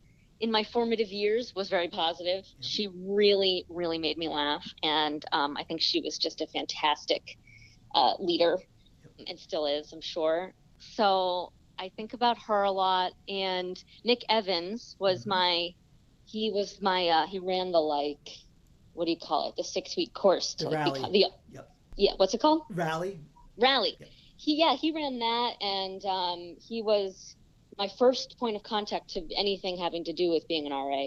in 0.41 0.51
my 0.51 0.65
formative 0.65 1.09
years 1.09 1.55
was 1.55 1.69
very 1.69 1.89
positive. 1.89 2.45
Yeah. 2.47 2.67
She 2.67 2.89
really, 2.95 3.67
really 3.69 3.99
made 3.99 4.19
me 4.19 4.29
laugh, 4.29 4.67
and 4.83 5.25
um, 5.33 5.57
I 5.57 5.65
think 5.65 5.81
she 5.81 6.01
was 6.01 6.19
just 6.19 6.41
a 6.41 6.47
fantastic 6.47 7.39
uh, 7.95 8.15
leader, 8.19 8.59
and 9.27 9.39
still 9.39 9.67
is, 9.67 9.93
I'm 9.93 10.01
sure. 10.01 10.53
So 10.79 11.53
I 11.79 11.91
think 11.97 12.13
about 12.15 12.39
her 12.47 12.63
a 12.63 12.71
lot. 12.71 13.13
And 13.29 13.83
Nick 14.05 14.21
Evans 14.29 14.97
was 14.99 15.21
mm-hmm. 15.21 15.31
my, 15.31 15.69
he 16.25 16.51
was 16.51 16.81
my, 16.81 17.09
uh, 17.09 17.27
he 17.27 17.39
ran 17.39 17.73
the 17.73 17.81
like, 17.81 18.29
what 18.95 19.05
do 19.07 19.11
you 19.11 19.19
call 19.19 19.51
it? 19.51 19.57
The 19.57 19.65
six 19.65 19.97
week 19.97 20.13
course 20.13 20.55
to 20.55 20.65
the 20.65 20.71
like, 20.71 20.79
rally. 20.79 20.99
Become, 21.01 21.13
the, 21.13 21.19
yep. 21.51 21.71
Yeah, 21.97 22.13
what's 22.17 22.35
it 22.35 22.41
called? 22.41 22.63
Rally. 22.71 23.21
Rally. 23.59 23.97
Yep. 23.99 24.09
He 24.37 24.59
yeah 24.59 24.75
he 24.75 24.91
ran 24.91 25.19
that, 25.19 25.53
and 25.61 26.03
um, 26.07 26.57
he 26.67 26.81
was 26.81 27.37
my 27.81 27.89
first 27.99 28.37
point 28.39 28.57
of 28.57 28.63
contact 28.63 29.09
to 29.09 29.23
anything 29.35 29.79
having 29.79 30.05
to 30.05 30.13
do 30.13 30.29
with 30.29 30.47
being 30.47 30.67
an 30.67 30.73
RA. 30.73 31.07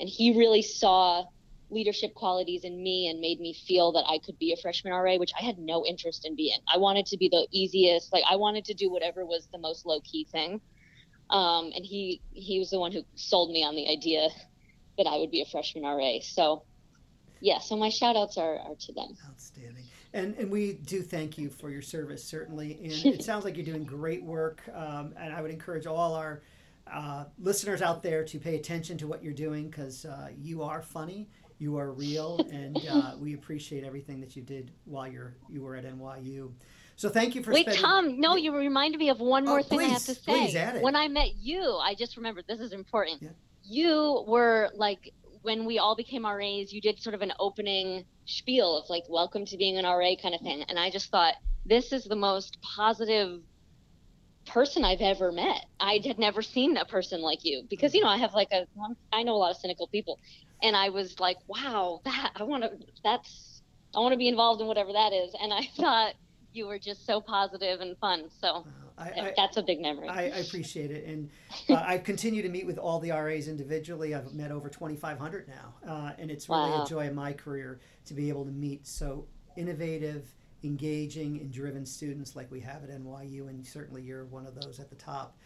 And 0.00 0.08
he 0.08 0.36
really 0.36 0.62
saw 0.62 1.24
leadership 1.70 2.12
qualities 2.14 2.64
in 2.64 2.82
me 2.82 3.06
and 3.08 3.20
made 3.20 3.38
me 3.38 3.54
feel 3.54 3.92
that 3.92 4.04
I 4.08 4.18
could 4.18 4.36
be 4.36 4.52
a 4.52 4.56
freshman 4.56 4.92
RA, 4.92 5.14
which 5.14 5.30
I 5.38 5.44
had 5.44 5.58
no 5.60 5.86
interest 5.86 6.26
in 6.26 6.34
being. 6.34 6.58
I 6.74 6.78
wanted 6.78 7.06
to 7.06 7.16
be 7.16 7.28
the 7.28 7.46
easiest, 7.52 8.12
like 8.12 8.24
I 8.28 8.34
wanted 8.34 8.64
to 8.64 8.74
do 8.74 8.90
whatever 8.90 9.24
was 9.24 9.46
the 9.52 9.58
most 9.58 9.86
low 9.86 10.00
key 10.00 10.26
thing. 10.32 10.60
Um, 11.30 11.70
and 11.76 11.84
he 11.84 12.20
he 12.32 12.58
was 12.58 12.70
the 12.70 12.80
one 12.80 12.90
who 12.90 13.02
sold 13.14 13.52
me 13.52 13.62
on 13.62 13.76
the 13.76 13.88
idea 13.88 14.28
that 14.96 15.06
I 15.06 15.18
would 15.18 15.30
be 15.30 15.42
a 15.42 15.46
freshman 15.46 15.84
RA. 15.84 16.18
So 16.22 16.64
yeah, 17.40 17.60
so 17.60 17.76
my 17.76 17.90
shout 17.90 18.16
outs 18.16 18.38
are, 18.38 18.58
are 18.58 18.74
to 18.74 18.92
them. 18.92 19.14
Outstanding. 19.30 19.84
And, 20.14 20.34
and 20.36 20.50
we 20.50 20.72
do 20.72 21.02
thank 21.02 21.36
you 21.36 21.50
for 21.50 21.70
your 21.70 21.82
service, 21.82 22.24
certainly. 22.24 22.78
And 22.82 23.14
it 23.14 23.22
sounds 23.24 23.44
like 23.44 23.56
you're 23.56 23.66
doing 23.66 23.84
great 23.84 24.22
work. 24.22 24.62
Um, 24.74 25.14
and 25.18 25.34
I 25.34 25.42
would 25.42 25.50
encourage 25.50 25.86
all 25.86 26.14
our 26.14 26.40
uh, 26.92 27.24
listeners 27.38 27.82
out 27.82 28.02
there 28.02 28.24
to 28.24 28.38
pay 28.38 28.56
attention 28.56 28.96
to 28.98 29.06
what 29.06 29.22
you're 29.22 29.32
doing 29.32 29.68
because 29.68 30.04
uh, 30.04 30.28
you 30.36 30.62
are 30.62 30.80
funny, 30.80 31.28
you 31.58 31.76
are 31.76 31.92
real, 31.92 32.40
and 32.52 32.78
uh, 32.90 33.12
we 33.18 33.34
appreciate 33.34 33.84
everything 33.84 34.20
that 34.20 34.36
you 34.36 34.42
did 34.42 34.70
while 34.84 35.06
you're 35.06 35.34
you 35.48 35.62
were 35.62 35.76
at 35.76 35.84
NYU. 35.84 36.50
So 36.96 37.08
thank 37.08 37.34
you 37.34 37.42
for. 37.42 37.52
Wait, 37.52 37.62
spending... 37.62 37.82
Tom. 37.82 38.20
No, 38.20 38.36
you 38.36 38.56
reminded 38.56 38.98
me 38.98 39.10
of 39.10 39.20
one 39.20 39.44
more 39.44 39.60
oh, 39.60 39.62
thing 39.62 39.78
please, 39.78 39.90
I 39.90 39.92
have 39.92 40.04
to 40.04 40.14
say. 40.14 40.32
Please 40.32 40.56
add 40.56 40.76
it. 40.76 40.82
When 40.82 40.96
I 40.96 41.08
met 41.08 41.36
you, 41.36 41.78
I 41.82 41.94
just 41.94 42.16
remembered 42.16 42.44
this 42.48 42.60
is 42.60 42.72
important. 42.72 43.22
Yeah. 43.22 43.28
You 43.64 44.24
were 44.26 44.70
like 44.74 45.12
when 45.42 45.64
we 45.64 45.78
all 45.78 45.94
became 45.94 46.26
RAs, 46.26 46.72
you 46.72 46.80
did 46.80 47.00
sort 47.00 47.14
of 47.14 47.22
an 47.22 47.32
opening 47.38 48.04
spiel 48.28 48.76
of 48.76 48.88
like, 48.88 49.04
welcome 49.08 49.44
to 49.46 49.56
being 49.56 49.76
an 49.78 49.84
RA 49.84 50.14
kind 50.20 50.34
of 50.34 50.40
thing. 50.42 50.62
And 50.68 50.78
I 50.78 50.90
just 50.90 51.10
thought, 51.10 51.34
this 51.66 51.92
is 51.92 52.04
the 52.04 52.16
most 52.16 52.58
positive 52.62 53.40
person 54.46 54.84
I've 54.84 55.00
ever 55.00 55.32
met. 55.32 55.66
I 55.80 56.00
had 56.06 56.18
never 56.18 56.42
seen 56.42 56.76
a 56.76 56.84
person 56.84 57.20
like 57.20 57.44
you 57.44 57.64
because, 57.68 57.94
you 57.94 58.02
know, 58.02 58.08
I 58.08 58.18
have 58.18 58.34
like 58.34 58.48
a, 58.52 58.66
I 59.12 59.22
know 59.22 59.34
a 59.34 59.38
lot 59.38 59.50
of 59.50 59.56
cynical 59.56 59.88
people. 59.88 60.18
And 60.62 60.76
I 60.76 60.90
was 60.90 61.18
like, 61.18 61.36
wow, 61.46 62.00
that, 62.04 62.32
I 62.36 62.42
want 62.42 62.64
to, 62.64 62.70
that's, 63.02 63.62
I 63.94 64.00
want 64.00 64.12
to 64.12 64.18
be 64.18 64.28
involved 64.28 64.60
in 64.60 64.66
whatever 64.66 64.92
that 64.92 65.12
is. 65.12 65.34
And 65.40 65.52
I 65.52 65.62
thought 65.76 66.14
you 66.52 66.66
were 66.66 66.78
just 66.78 67.06
so 67.06 67.20
positive 67.20 67.80
and 67.80 67.96
fun. 67.98 68.28
So. 68.40 68.64
Oh, 68.66 68.87
I, 68.98 69.04
I, 69.04 69.34
that's 69.36 69.56
a 69.56 69.62
big 69.62 69.80
memory. 69.80 70.08
I, 70.08 70.22
I 70.22 70.38
appreciate 70.38 70.90
it, 70.90 71.06
and 71.06 71.30
uh, 71.68 71.74
I 71.74 71.98
continue 71.98 72.42
to 72.42 72.48
meet 72.48 72.66
with 72.66 72.78
all 72.78 72.98
the 72.98 73.10
RAs 73.10 73.48
individually. 73.48 74.14
I've 74.14 74.34
met 74.34 74.50
over 74.50 74.68
2,500 74.68 75.48
now, 75.48 75.74
uh, 75.88 76.12
and 76.18 76.30
it's 76.30 76.48
really 76.48 76.70
wow. 76.70 76.84
a 76.84 76.88
joy 76.88 77.06
in 77.06 77.14
my 77.14 77.32
career 77.32 77.80
to 78.06 78.14
be 78.14 78.28
able 78.28 78.44
to 78.44 78.50
meet 78.50 78.86
so 78.86 79.26
innovative, 79.56 80.34
engaging, 80.64 81.38
and 81.38 81.52
driven 81.52 81.86
students 81.86 82.34
like 82.34 82.50
we 82.50 82.60
have 82.60 82.82
at 82.82 82.90
NYU, 82.90 83.48
and 83.48 83.64
certainly 83.66 84.02
you're 84.02 84.24
one 84.26 84.46
of 84.46 84.60
those 84.60 84.80
at 84.80 84.90
the 84.90 84.96
top. 84.96 85.36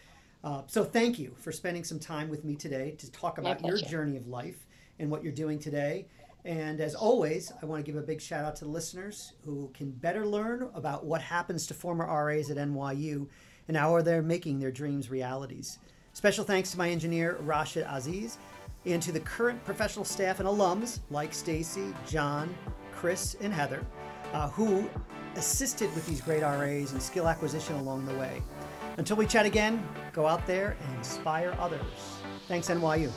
Uh, 0.44 0.62
so 0.66 0.82
thank 0.82 1.18
you 1.18 1.34
for 1.38 1.52
spending 1.52 1.84
some 1.84 1.98
time 1.98 2.28
with 2.28 2.44
me 2.44 2.56
today 2.56 2.92
to 2.98 3.10
talk 3.12 3.38
about 3.38 3.64
your 3.64 3.76
journey 3.76 4.16
of 4.16 4.26
life 4.26 4.66
and 4.98 5.10
what 5.10 5.22
you're 5.22 5.32
doing 5.32 5.58
today. 5.58 6.06
And 6.44 6.80
as 6.80 6.94
always, 6.94 7.52
I 7.62 7.66
want 7.66 7.84
to 7.84 7.90
give 7.90 8.00
a 8.00 8.04
big 8.04 8.20
shout 8.20 8.44
out 8.44 8.56
to 8.56 8.64
the 8.64 8.70
listeners 8.70 9.32
who 9.44 9.70
can 9.74 9.90
better 9.92 10.26
learn 10.26 10.68
about 10.74 11.04
what 11.04 11.22
happens 11.22 11.66
to 11.68 11.74
former 11.74 12.06
RAs 12.06 12.50
at 12.50 12.56
NYU 12.56 13.28
and 13.68 13.76
how 13.76 14.00
they're 14.02 14.22
making 14.22 14.58
their 14.58 14.72
dreams 14.72 15.08
realities. 15.08 15.78
Special 16.14 16.44
thanks 16.44 16.72
to 16.72 16.78
my 16.78 16.90
engineer, 16.90 17.38
Rashid 17.40 17.86
Aziz, 17.88 18.38
and 18.84 19.00
to 19.02 19.12
the 19.12 19.20
current 19.20 19.64
professional 19.64 20.04
staff 20.04 20.40
and 20.40 20.48
alums 20.48 20.98
like 21.10 21.32
Stacy, 21.32 21.94
John, 22.08 22.52
Chris, 22.90 23.36
and 23.40 23.52
Heather, 23.52 23.86
uh, 24.32 24.48
who 24.50 24.90
assisted 25.36 25.94
with 25.94 26.06
these 26.06 26.20
great 26.20 26.42
RAs 26.42 26.92
and 26.92 27.00
skill 27.00 27.28
acquisition 27.28 27.76
along 27.76 28.04
the 28.04 28.14
way. 28.14 28.42
Until 28.98 29.16
we 29.16 29.26
chat 29.26 29.46
again, 29.46 29.86
go 30.12 30.26
out 30.26 30.46
there 30.46 30.76
and 30.82 30.96
inspire 30.98 31.56
others. 31.58 31.80
Thanks, 32.48 32.68
NYU. 32.68 33.10